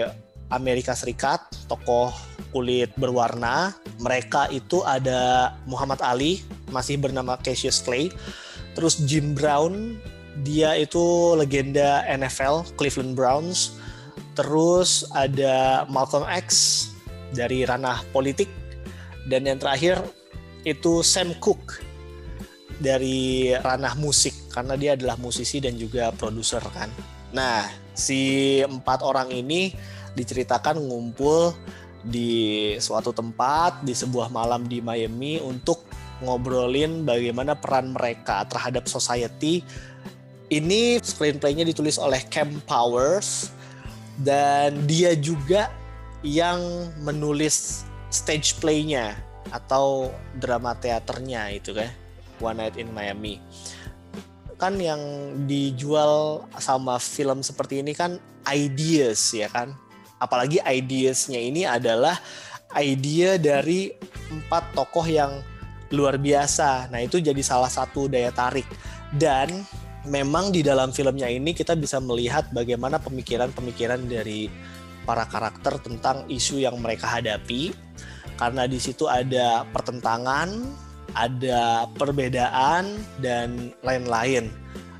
Amerika 0.52 0.92
Serikat, 0.92 1.40
tokoh 1.72 2.12
kulit 2.52 2.92
berwarna. 3.00 3.72
Mereka 3.96 4.52
itu 4.52 4.84
ada 4.84 5.56
Muhammad 5.64 6.04
Ali, 6.04 6.44
masih 6.68 7.00
bernama 7.00 7.40
Cassius 7.40 7.80
Clay. 7.80 8.12
Terus 8.76 9.00
Jim 9.08 9.32
Brown, 9.32 9.96
dia 10.44 10.76
itu 10.76 11.32
legenda 11.32 12.04
NFL 12.04 12.76
Cleveland 12.76 13.16
Browns. 13.16 13.80
Terus 14.36 15.08
ada 15.16 15.88
Malcolm 15.88 16.28
X 16.28 16.46
dari 17.32 17.64
ranah 17.64 18.04
politik. 18.12 18.52
Dan 19.26 19.48
yang 19.48 19.58
terakhir 19.58 19.98
itu 20.66 21.06
Sam 21.06 21.38
Cooke 21.38 21.78
dari 22.82 23.54
ranah 23.54 23.94
musik 23.94 24.34
karena 24.50 24.74
dia 24.74 24.98
adalah 24.98 25.14
musisi 25.16 25.62
dan 25.62 25.78
juga 25.78 26.10
produser 26.10 26.60
kan. 26.74 26.90
Nah, 27.30 27.70
si 27.94 28.58
empat 28.66 29.06
orang 29.06 29.30
ini 29.30 29.70
diceritakan 30.18 30.82
ngumpul 30.82 31.54
di 32.02 32.74
suatu 32.82 33.14
tempat 33.14 33.86
di 33.86 33.94
sebuah 33.94 34.26
malam 34.28 34.66
di 34.66 34.82
Miami 34.82 35.38
untuk 35.38 35.86
ngobrolin 36.18 37.06
bagaimana 37.06 37.54
peran 37.54 37.94
mereka 37.94 38.42
terhadap 38.50 38.90
society. 38.90 39.62
Ini 40.46 41.02
screenplaynya 41.02 41.66
ditulis 41.66 41.98
oleh 41.98 42.22
Cam 42.30 42.62
Powers 42.66 43.50
dan 44.22 44.86
dia 44.86 45.14
juga 45.18 45.70
yang 46.22 46.62
menulis 47.02 47.82
stage 48.14 48.54
playnya 48.62 49.25
atau 49.50 50.10
drama 50.36 50.74
teaternya 50.76 51.50
itu 51.52 51.74
kan 51.76 51.90
One 52.40 52.58
Night 52.60 52.76
in 52.76 52.92
Miami. 52.92 53.40
Kan 54.56 54.80
yang 54.80 55.00
dijual 55.44 56.44
sama 56.56 56.96
film 56.96 57.44
seperti 57.44 57.84
ini 57.84 57.92
kan 57.92 58.16
ideas 58.48 59.20
ya 59.36 59.52
kan. 59.52 59.76
Apalagi 60.16 60.64
ideasnya 60.64 61.36
ini 61.36 61.68
adalah 61.68 62.16
idea 62.72 63.36
dari 63.36 63.92
empat 64.32 64.72
tokoh 64.72 65.04
yang 65.04 65.44
luar 65.92 66.16
biasa. 66.16 66.88
Nah 66.88 67.04
itu 67.04 67.20
jadi 67.20 67.38
salah 67.44 67.70
satu 67.70 68.08
daya 68.08 68.32
tarik. 68.32 68.66
Dan 69.12 69.52
memang 70.08 70.50
di 70.50 70.64
dalam 70.64 70.90
filmnya 70.90 71.28
ini 71.28 71.52
kita 71.52 71.76
bisa 71.76 72.00
melihat 72.00 72.48
bagaimana 72.50 72.96
pemikiran-pemikiran 73.02 74.08
dari 74.08 74.48
para 75.06 75.22
karakter 75.28 75.78
tentang 75.78 76.26
isu 76.26 76.58
yang 76.58 76.74
mereka 76.82 77.06
hadapi 77.06 77.85
karena 78.34 78.66
di 78.66 78.82
situ 78.82 79.06
ada 79.06 79.62
pertentangan 79.70 80.50
ada 81.16 81.88
perbedaan 81.96 82.92
dan 83.24 83.72
lain-lain. 83.80 84.52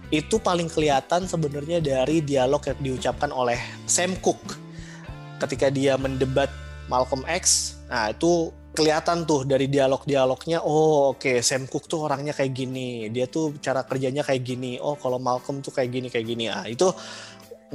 Itu 0.09 0.41
paling 0.41 0.73
kelihatan 0.73 1.29
sebenarnya 1.29 1.85
dari 1.85 2.25
dialog 2.25 2.65
yang 2.65 2.81
diucapkan 2.81 3.29
oleh 3.35 3.61
Sam 3.85 4.17
Cooke 4.25 4.57
ketika 5.43 5.69
dia 5.69 6.01
mendebat 6.01 6.49
Malcolm 6.89 7.27
X. 7.29 7.77
Nah, 7.93 8.15
itu 8.15 8.49
kelihatan 8.73 9.25
tuh 9.25 9.49
dari 9.49 9.69
dialog-dialognya, 9.73 10.61
oh 10.65 11.17
oke 11.17 11.21
okay, 11.21 11.37
Sam 11.41 11.69
Cooke 11.69 11.89
tuh 11.89 12.09
orangnya 12.09 12.37
kayak 12.37 12.53
gini, 12.53 13.09
dia 13.09 13.25
tuh 13.25 13.57
cara 13.61 13.83
kerjanya 13.85 14.21
kayak 14.21 14.45
gini, 14.45 14.77
oh 14.77 15.01
kalau 15.01 15.17
Malcolm 15.17 15.65
tuh 15.65 15.73
kayak 15.73 15.91
gini 15.91 16.09
kayak 16.13 16.27
gini. 16.29 16.45
Ah 16.53 16.65
itu 16.69 16.93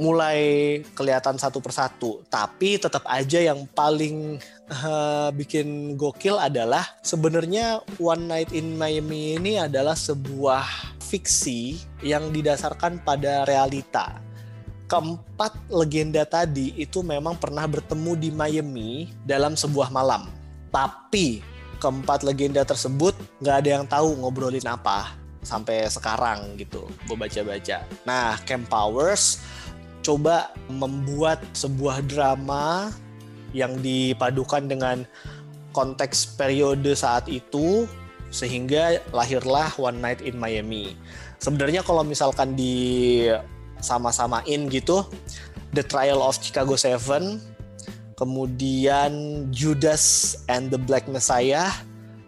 mulai 0.00 0.80
kelihatan 0.96 1.36
satu 1.36 1.60
persatu. 1.60 2.24
Tapi 2.30 2.80
tetap 2.80 3.04
aja 3.04 3.38
yang 3.42 3.68
paling 3.76 4.40
uh, 4.72 5.28
bikin 5.36 5.94
gokil 6.00 6.40
adalah 6.40 6.96
sebenarnya 7.04 7.84
One 8.00 8.24
Night 8.26 8.50
in 8.56 8.74
Miami 8.80 9.36
ini 9.36 9.60
adalah 9.60 9.92
sebuah 9.92 10.64
fiksi 10.98 11.76
yang 12.00 12.32
didasarkan 12.32 13.04
pada 13.04 13.44
realita. 13.44 14.18
Keempat 14.88 15.56
legenda 15.72 16.24
tadi 16.24 16.72
itu 16.76 17.00
memang 17.04 17.36
pernah 17.36 17.64
bertemu 17.68 18.12
di 18.16 18.30
Miami 18.32 18.90
dalam 19.24 19.56
sebuah 19.56 19.88
malam. 19.88 20.28
Tapi 20.72 21.44
keempat 21.80 22.24
legenda 22.24 22.64
tersebut 22.64 23.16
nggak 23.40 23.56
ada 23.64 23.68
yang 23.68 23.84
tahu 23.88 24.16
ngobrolin 24.20 24.64
apa 24.68 25.16
sampai 25.44 25.88
sekarang 25.88 26.56
gitu. 26.56 26.88
Gue 27.08 27.16
baca-baca. 27.16 27.84
Nah, 28.04 28.38
Camp 28.46 28.68
Powers 28.68 29.42
coba 30.02 30.50
membuat 30.66 31.40
sebuah 31.54 32.02
drama 32.04 32.90
yang 33.56 33.78
dipadukan 33.80 34.66
dengan 34.68 35.04
konteks 35.72 36.36
periode 36.36 36.92
saat 36.92 37.28
itu 37.28 37.88
sehingga 38.32 39.00
lahirlah 39.12 39.72
One 39.76 40.00
Night 40.00 40.24
in 40.24 40.40
Miami. 40.40 40.96
Sebenarnya 41.40 41.84
kalau 41.84 42.00
misalkan 42.04 42.56
di 42.56 43.28
sama-samain 43.82 44.68
gitu, 44.72 45.04
The 45.76 45.84
Trial 45.84 46.20
of 46.20 46.40
Chicago 46.40 46.76
Seven, 46.76 47.40
kemudian 48.16 49.12
Judas 49.52 50.36
and 50.48 50.72
the 50.72 50.80
Black 50.80 51.04
Messiah, 51.10 51.68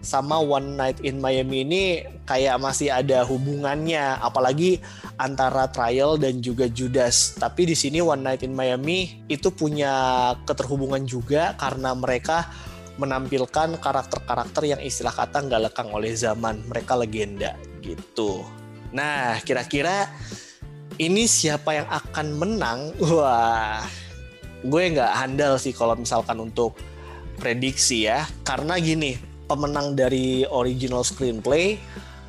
sama 0.05 0.38
One 0.38 0.77
Night 0.79 1.01
in 1.03 1.19
Miami 1.19 1.64
ini 1.64 1.83
kayak 2.29 2.61
masih 2.61 2.93
ada 2.93 3.25
hubungannya 3.25 4.21
apalagi 4.21 4.79
antara 5.17 5.67
Trial 5.73 6.21
dan 6.21 6.45
juga 6.45 6.69
Judas. 6.69 7.35
Tapi 7.35 7.67
di 7.67 7.77
sini 7.77 7.99
One 8.05 8.23
Night 8.23 8.47
in 8.47 8.53
Miami 8.55 9.25
itu 9.27 9.51
punya 9.51 10.33
keterhubungan 10.45 11.03
juga 11.09 11.57
karena 11.57 11.97
mereka 11.97 12.47
menampilkan 12.95 13.83
karakter-karakter 13.83 14.62
yang 14.71 14.79
istilah 14.79 15.11
kata 15.11 15.43
nggak 15.43 15.73
lekang 15.73 15.90
oleh 15.90 16.14
zaman 16.14 16.62
mereka 16.71 16.95
legenda 16.95 17.59
gitu. 17.83 18.47
Nah 18.95 19.43
kira-kira 19.43 20.07
ini 20.95 21.27
siapa 21.27 21.75
yang 21.75 21.90
akan 21.90 22.27
menang? 22.38 22.95
Wah, 23.03 23.83
gue 24.62 24.83
nggak 24.95 25.12
handal 25.19 25.59
sih 25.59 25.75
kalau 25.75 25.99
misalkan 25.99 26.38
untuk 26.38 26.79
prediksi 27.35 28.07
ya, 28.07 28.23
karena 28.47 28.79
gini 28.79 29.34
pemenang 29.55 29.95
dari 29.95 30.43
original 30.51 31.07
screenplay 31.07 31.79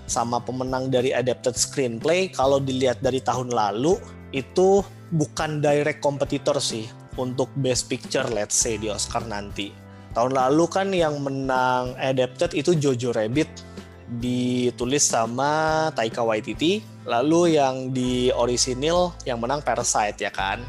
sama 0.05 0.38
pemenang 0.38 0.93
dari 0.93 1.09
adapted 1.09 1.57
screenplay 1.57 2.29
kalau 2.29 2.61
dilihat 2.61 3.01
dari 3.01 3.17
tahun 3.25 3.49
lalu 3.49 3.97
itu 4.29 4.85
bukan 5.09 5.65
direct 5.65 6.05
kompetitor 6.05 6.61
sih 6.61 6.85
untuk 7.17 7.49
best 7.57 7.89
picture 7.89 8.29
let's 8.29 8.53
say 8.53 8.77
di 8.77 8.93
Oscar 8.93 9.25
nanti. 9.25 9.73
Tahun 10.13 10.31
lalu 10.31 10.69
kan 10.69 10.93
yang 10.93 11.19
menang 11.25 11.97
adapted 11.97 12.53
itu 12.53 12.77
Jojo 12.77 13.11
Rabbit 13.11 13.49
ditulis 14.21 15.01
sama 15.01 15.89
Taika 15.97 16.21
Waititi, 16.21 16.85
lalu 17.09 17.57
yang 17.57 17.89
di 17.89 18.29
original 18.29 19.17
yang 19.25 19.41
menang 19.41 19.65
Parasite 19.65 20.21
ya 20.21 20.29
kan. 20.29 20.61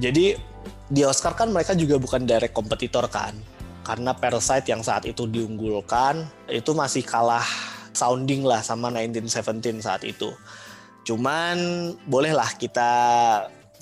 Jadi 0.00 0.34
di 0.88 1.02
Oscar 1.04 1.36
kan 1.36 1.52
mereka 1.52 1.76
juga 1.76 2.00
bukan 2.00 2.24
direct 2.24 2.54
kompetitor 2.56 3.06
kan 3.10 3.34
karena 3.86 4.10
Parasite 4.18 4.66
yang 4.66 4.82
saat 4.82 5.06
itu 5.06 5.30
diunggulkan 5.30 6.26
itu 6.50 6.74
masih 6.74 7.06
kalah 7.06 7.46
sounding 7.94 8.42
lah 8.42 8.58
sama 8.66 8.90
1917 8.90 9.78
saat 9.78 10.02
itu. 10.02 10.34
Cuman 11.06 11.56
bolehlah 12.10 12.50
kita 12.58 12.90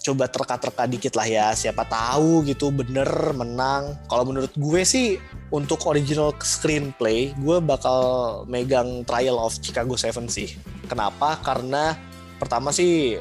coba 0.04 0.28
terka-terka 0.28 0.84
dikit 0.84 1.16
lah 1.16 1.24
ya. 1.24 1.46
Siapa 1.56 1.88
tahu 1.88 2.44
gitu 2.44 2.68
bener 2.68 3.08
menang. 3.32 3.96
Kalau 4.12 4.28
menurut 4.28 4.52
gue 4.52 4.84
sih 4.84 5.16
untuk 5.48 5.80
original 5.88 6.36
screenplay 6.44 7.32
gue 7.40 7.56
bakal 7.64 8.44
megang 8.44 9.08
Trial 9.08 9.40
of 9.40 9.56
Chicago 9.64 9.96
Seven 9.96 10.28
sih. 10.28 10.52
Kenapa? 10.84 11.40
Karena 11.40 11.96
pertama 12.36 12.68
sih 12.76 13.16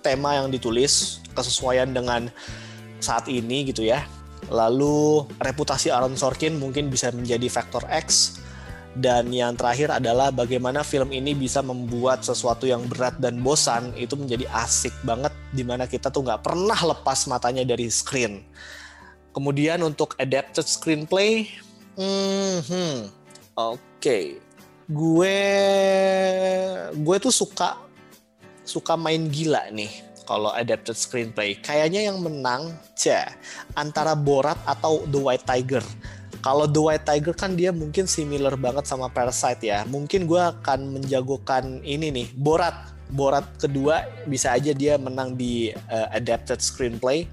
tema 0.00 0.40
yang 0.40 0.48
ditulis 0.48 1.20
kesesuaian 1.36 1.92
dengan 1.92 2.32
saat 3.04 3.28
ini 3.28 3.68
gitu 3.68 3.84
ya 3.84 4.00
Lalu 4.50 5.30
reputasi 5.38 5.94
Aaron 5.94 6.18
Sorkin 6.18 6.58
mungkin 6.58 6.90
bisa 6.90 7.14
menjadi 7.14 7.46
faktor 7.46 7.86
X. 7.86 8.38
Dan 8.90 9.30
yang 9.30 9.54
terakhir 9.54 10.02
adalah 10.02 10.34
bagaimana 10.34 10.82
film 10.82 11.14
ini 11.14 11.30
bisa 11.30 11.62
membuat 11.62 12.26
sesuatu 12.26 12.66
yang 12.66 12.90
berat 12.90 13.22
dan 13.22 13.38
bosan 13.38 13.94
itu 13.94 14.18
menjadi 14.18 14.50
asik 14.50 14.90
banget 15.06 15.30
di 15.54 15.62
mana 15.62 15.86
kita 15.86 16.10
tuh 16.10 16.26
nggak 16.26 16.42
pernah 16.42 16.74
lepas 16.74 17.30
matanya 17.30 17.62
dari 17.62 17.86
screen. 17.86 18.42
Kemudian 19.30 19.78
untuk 19.86 20.18
adapted 20.18 20.66
screenplay, 20.66 21.46
hmm, 21.94 23.06
oke, 23.54 23.78
okay. 24.02 24.42
gue 24.90 25.38
gue 26.98 27.16
tuh 27.22 27.30
suka 27.30 27.78
suka 28.66 28.98
main 28.98 29.30
gila 29.30 29.70
nih 29.70 30.09
kalau 30.26 30.52
adapted 30.54 30.96
screenplay. 30.96 31.56
Kayaknya 31.60 32.10
yang 32.12 32.20
menang 32.20 32.74
cah 32.96 33.32
antara 33.76 34.12
Borat 34.16 34.58
atau 34.64 35.04
The 35.08 35.20
White 35.20 35.46
Tiger. 35.46 35.84
Kalau 36.40 36.64
The 36.64 36.80
White 36.80 37.04
Tiger 37.04 37.34
kan 37.36 37.52
dia 37.56 37.70
mungkin 37.70 38.08
similar 38.08 38.56
banget 38.56 38.88
sama 38.88 39.12
Parasite 39.12 39.60
ya. 39.66 39.84
Mungkin 39.84 40.24
gue 40.24 40.40
akan 40.40 41.00
menjagokan 41.00 41.84
ini 41.84 42.08
nih, 42.12 42.28
Borat. 42.32 42.96
Borat 43.10 43.58
kedua 43.58 44.06
bisa 44.30 44.54
aja 44.54 44.70
dia 44.70 44.94
menang 44.94 45.34
di 45.34 45.74
uh, 45.74 46.08
adapted 46.14 46.62
screenplay 46.62 47.26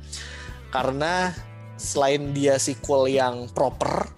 karena 0.73 1.32
selain 1.78 2.34
dia 2.34 2.58
sequel 2.58 3.06
yang 3.06 3.45
proper 3.54 4.10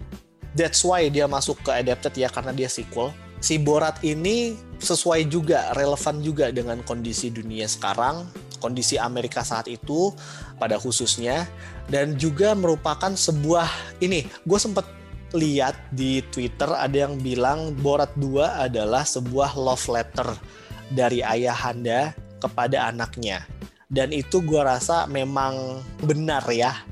that's 0.56 0.82
why 0.82 1.06
dia 1.06 1.28
masuk 1.30 1.60
ke 1.62 1.70
adapted 1.70 2.16
ya 2.16 2.28
karena 2.32 2.50
dia 2.50 2.66
sequel 2.66 3.14
si 3.38 3.60
Borat 3.60 4.00
ini 4.02 4.56
sesuai 4.80 5.28
juga 5.28 5.70
relevan 5.76 6.24
juga 6.24 6.48
dengan 6.50 6.80
kondisi 6.82 7.28
dunia 7.30 7.68
sekarang 7.68 8.26
kondisi 8.60 9.00
Amerika 9.00 9.40
saat 9.40 9.66
itu 9.66 10.12
pada 10.60 10.76
khususnya 10.76 11.48
dan 11.88 12.14
juga 12.20 12.52
merupakan 12.52 13.10
sebuah 13.16 13.66
ini 14.04 14.28
gue 14.44 14.58
sempat 14.60 14.86
lihat 15.34 15.78
di 15.94 16.22
Twitter 16.30 16.66
ada 16.70 17.06
yang 17.06 17.18
bilang 17.18 17.74
Borat 17.78 18.10
2 18.18 18.66
adalah 18.66 19.06
sebuah 19.06 19.54
love 19.54 19.86
letter 19.86 20.26
dari 20.90 21.22
ayahanda 21.22 22.14
kepada 22.42 22.90
anaknya. 22.90 23.46
Dan 23.90 24.14
itu 24.14 24.42
gue 24.42 24.58
rasa 24.58 25.06
memang 25.06 25.82
benar 26.02 26.42
ya. 26.50 26.82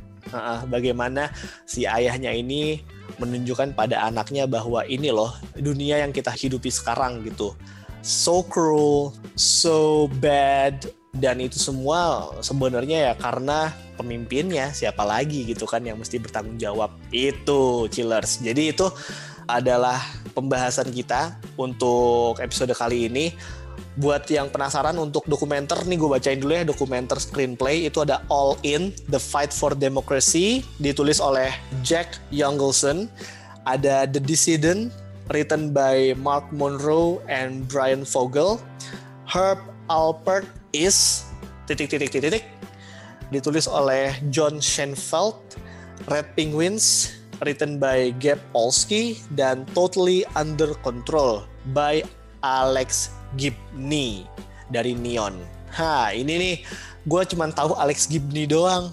Bagaimana 0.68 1.33
si 1.66 1.87
ayahnya 1.88 2.35
ini 2.35 2.83
menunjukkan 3.18 3.74
pada 3.74 4.07
anaknya 4.07 4.44
bahwa 4.46 4.85
ini 4.87 5.11
loh 5.11 5.35
dunia 5.57 6.04
yang 6.04 6.14
kita 6.14 6.31
hidupi 6.31 6.70
sekarang 6.70 7.24
gitu. 7.26 7.54
So 8.02 8.46
cruel 8.46 9.14
so 9.35 10.07
bad 10.22 10.87
dan 11.16 11.40
itu 11.40 11.56
semua 11.56 12.30
sebenarnya 12.44 13.10
ya 13.10 13.14
karena 13.16 13.72
pemimpinnya 13.96 14.70
siapa 14.76 15.02
lagi 15.02 15.48
gitu 15.48 15.64
kan 15.64 15.80
yang 15.80 15.96
mesti 15.96 16.20
bertanggung 16.20 16.60
jawab. 16.60 16.92
Itu 17.10 17.88
chillers. 17.88 18.44
Jadi 18.44 18.76
itu 18.76 18.86
adalah 19.48 19.96
pembahasan 20.36 20.92
kita 20.92 21.40
untuk 21.56 22.36
episode 22.38 22.76
kali 22.76 23.08
ini. 23.08 23.32
Buat 23.98 24.30
yang 24.30 24.46
penasaran 24.46 24.94
untuk 24.94 25.26
dokumenter 25.26 25.82
nih 25.82 25.98
gue 25.98 26.06
bacain 26.06 26.38
dulu 26.38 26.54
ya 26.54 26.62
dokumenter 26.62 27.18
screenplay. 27.18 27.90
Itu 27.90 28.06
ada 28.06 28.22
All 28.30 28.54
In 28.62 28.94
The 29.10 29.18
Fight 29.18 29.50
for 29.50 29.74
Democracy 29.74 30.62
ditulis 30.78 31.18
oleh 31.18 31.50
Jack 31.82 32.22
Youngleson 32.30 33.10
ada 33.66 34.06
The 34.06 34.22
Dissident 34.22 34.94
written 35.34 35.74
by 35.74 36.14
Mark 36.16 36.48
Monroe 36.54 37.20
and 37.26 37.66
Brian 37.66 38.06
Vogel 38.06 38.62
Herb 39.28 39.60
Alpert 39.92 40.48
is 40.72 41.28
titik 41.68 41.88
titik 41.92 42.12
titik 42.12 42.22
titik 42.33 42.44
ditulis 43.28 43.68
oleh 43.68 44.16
John 44.33 44.61
Schenfeld 44.61 45.37
Red 46.09 46.33
Penguins 46.33 47.12
written 47.44 47.76
by 47.76 48.11
Gabe 48.18 48.40
Olsky 48.57 49.20
dan 49.37 49.68
Totally 49.76 50.24
Under 50.35 50.72
Control 50.81 51.44
by 51.76 52.02
Alex 52.42 53.12
Gibney 53.37 54.24
dari 54.72 54.96
Neon. 54.96 55.37
Ha, 55.76 56.16
ini 56.16 56.35
nih 56.40 56.57
gue 57.04 57.22
cuma 57.28 57.50
tahu 57.52 57.76
Alex 57.76 58.09
Gibney 58.09 58.48
doang. 58.48 58.90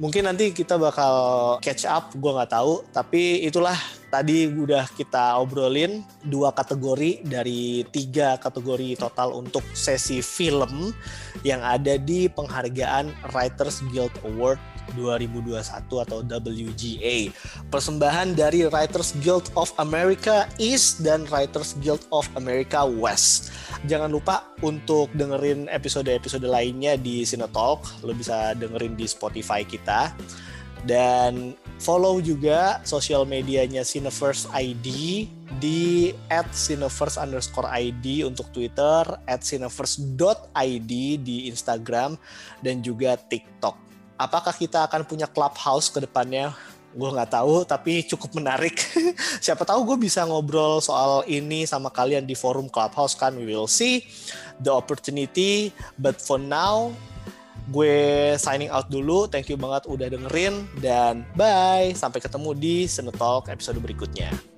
Mungkin 0.00 0.24
nanti 0.24 0.48
kita 0.56 0.80
bakal 0.80 1.14
catch 1.60 1.84
up, 1.84 2.16
gue 2.16 2.32
nggak 2.32 2.56
tahu. 2.56 2.88
Tapi 2.88 3.44
itulah 3.44 3.76
tadi 4.08 4.48
udah 4.48 4.88
kita 4.96 5.36
obrolin 5.36 6.00
dua 6.24 6.56
kategori 6.56 7.20
dari 7.20 7.84
tiga 7.92 8.40
kategori 8.40 8.96
total 8.96 9.36
untuk 9.36 9.60
sesi 9.76 10.24
film 10.24 10.96
yang 11.44 11.60
ada 11.60 12.00
di 12.00 12.32
penghargaan 12.32 13.12
Writers 13.28 13.84
Guild 13.92 14.16
Award 14.24 14.56
2021 14.96 15.60
atau 15.86 16.18
WGA. 16.24 17.30
Persembahan 17.68 18.34
dari 18.34 18.66
Writers 18.66 19.14
Guild 19.20 19.50
of 19.54 19.70
America 19.78 20.46
East 20.56 21.02
dan 21.02 21.26
Writers 21.28 21.76
Guild 21.78 22.04
of 22.10 22.26
America 22.34 22.82
West. 22.86 23.54
Jangan 23.86 24.10
lupa 24.12 24.50
untuk 24.60 25.08
dengerin 25.16 25.70
episode-episode 25.70 26.44
lainnya 26.44 26.98
di 26.98 27.22
Cinetalk. 27.22 27.86
Lo 28.04 28.12
bisa 28.12 28.52
dengerin 28.58 28.94
di 28.98 29.06
Spotify 29.06 29.64
kita. 29.64 30.12
Dan 30.80 31.52
follow 31.76 32.24
juga 32.24 32.80
sosial 32.88 33.28
medianya 33.28 33.84
Cineverse 33.84 34.48
ID 34.52 34.88
di 35.60 36.12
at 36.32 36.48
Cineverse 36.56 37.20
underscore 37.20 37.68
ID 37.68 38.24
untuk 38.24 38.48
Twitter, 38.54 39.04
at 39.28 39.44
Cineverse.id 39.44 40.92
di 41.20 41.52
Instagram, 41.52 42.16
dan 42.64 42.80
juga 42.80 43.20
TikTok 43.20 43.89
apakah 44.20 44.52
kita 44.52 44.84
akan 44.84 45.08
punya 45.08 45.24
clubhouse 45.24 45.88
ke 45.88 46.04
depannya? 46.04 46.52
Gue 46.92 47.08
nggak 47.08 47.32
tahu, 47.32 47.64
tapi 47.64 48.04
cukup 48.04 48.36
menarik. 48.36 48.76
Siapa 49.44 49.64
tahu 49.64 49.94
gue 49.94 49.96
bisa 50.04 50.26
ngobrol 50.28 50.84
soal 50.84 51.24
ini 51.24 51.64
sama 51.64 51.88
kalian 51.88 52.28
di 52.28 52.36
forum 52.36 52.68
clubhouse 52.68 53.16
kan. 53.16 53.32
We 53.32 53.48
will 53.48 53.70
see 53.70 54.04
the 54.60 54.74
opportunity. 54.74 55.72
But 55.96 56.20
for 56.20 56.36
now, 56.36 56.92
gue 57.70 58.34
signing 58.36 58.68
out 58.68 58.90
dulu. 58.90 59.30
Thank 59.30 59.48
you 59.48 59.56
banget 59.56 59.86
udah 59.86 60.10
dengerin 60.10 60.66
dan 60.82 61.22
bye. 61.38 61.94
Sampai 61.94 62.18
ketemu 62.18 62.58
di 62.58 62.76
Senetalk 62.90 63.46
episode 63.48 63.78
berikutnya. 63.78 64.49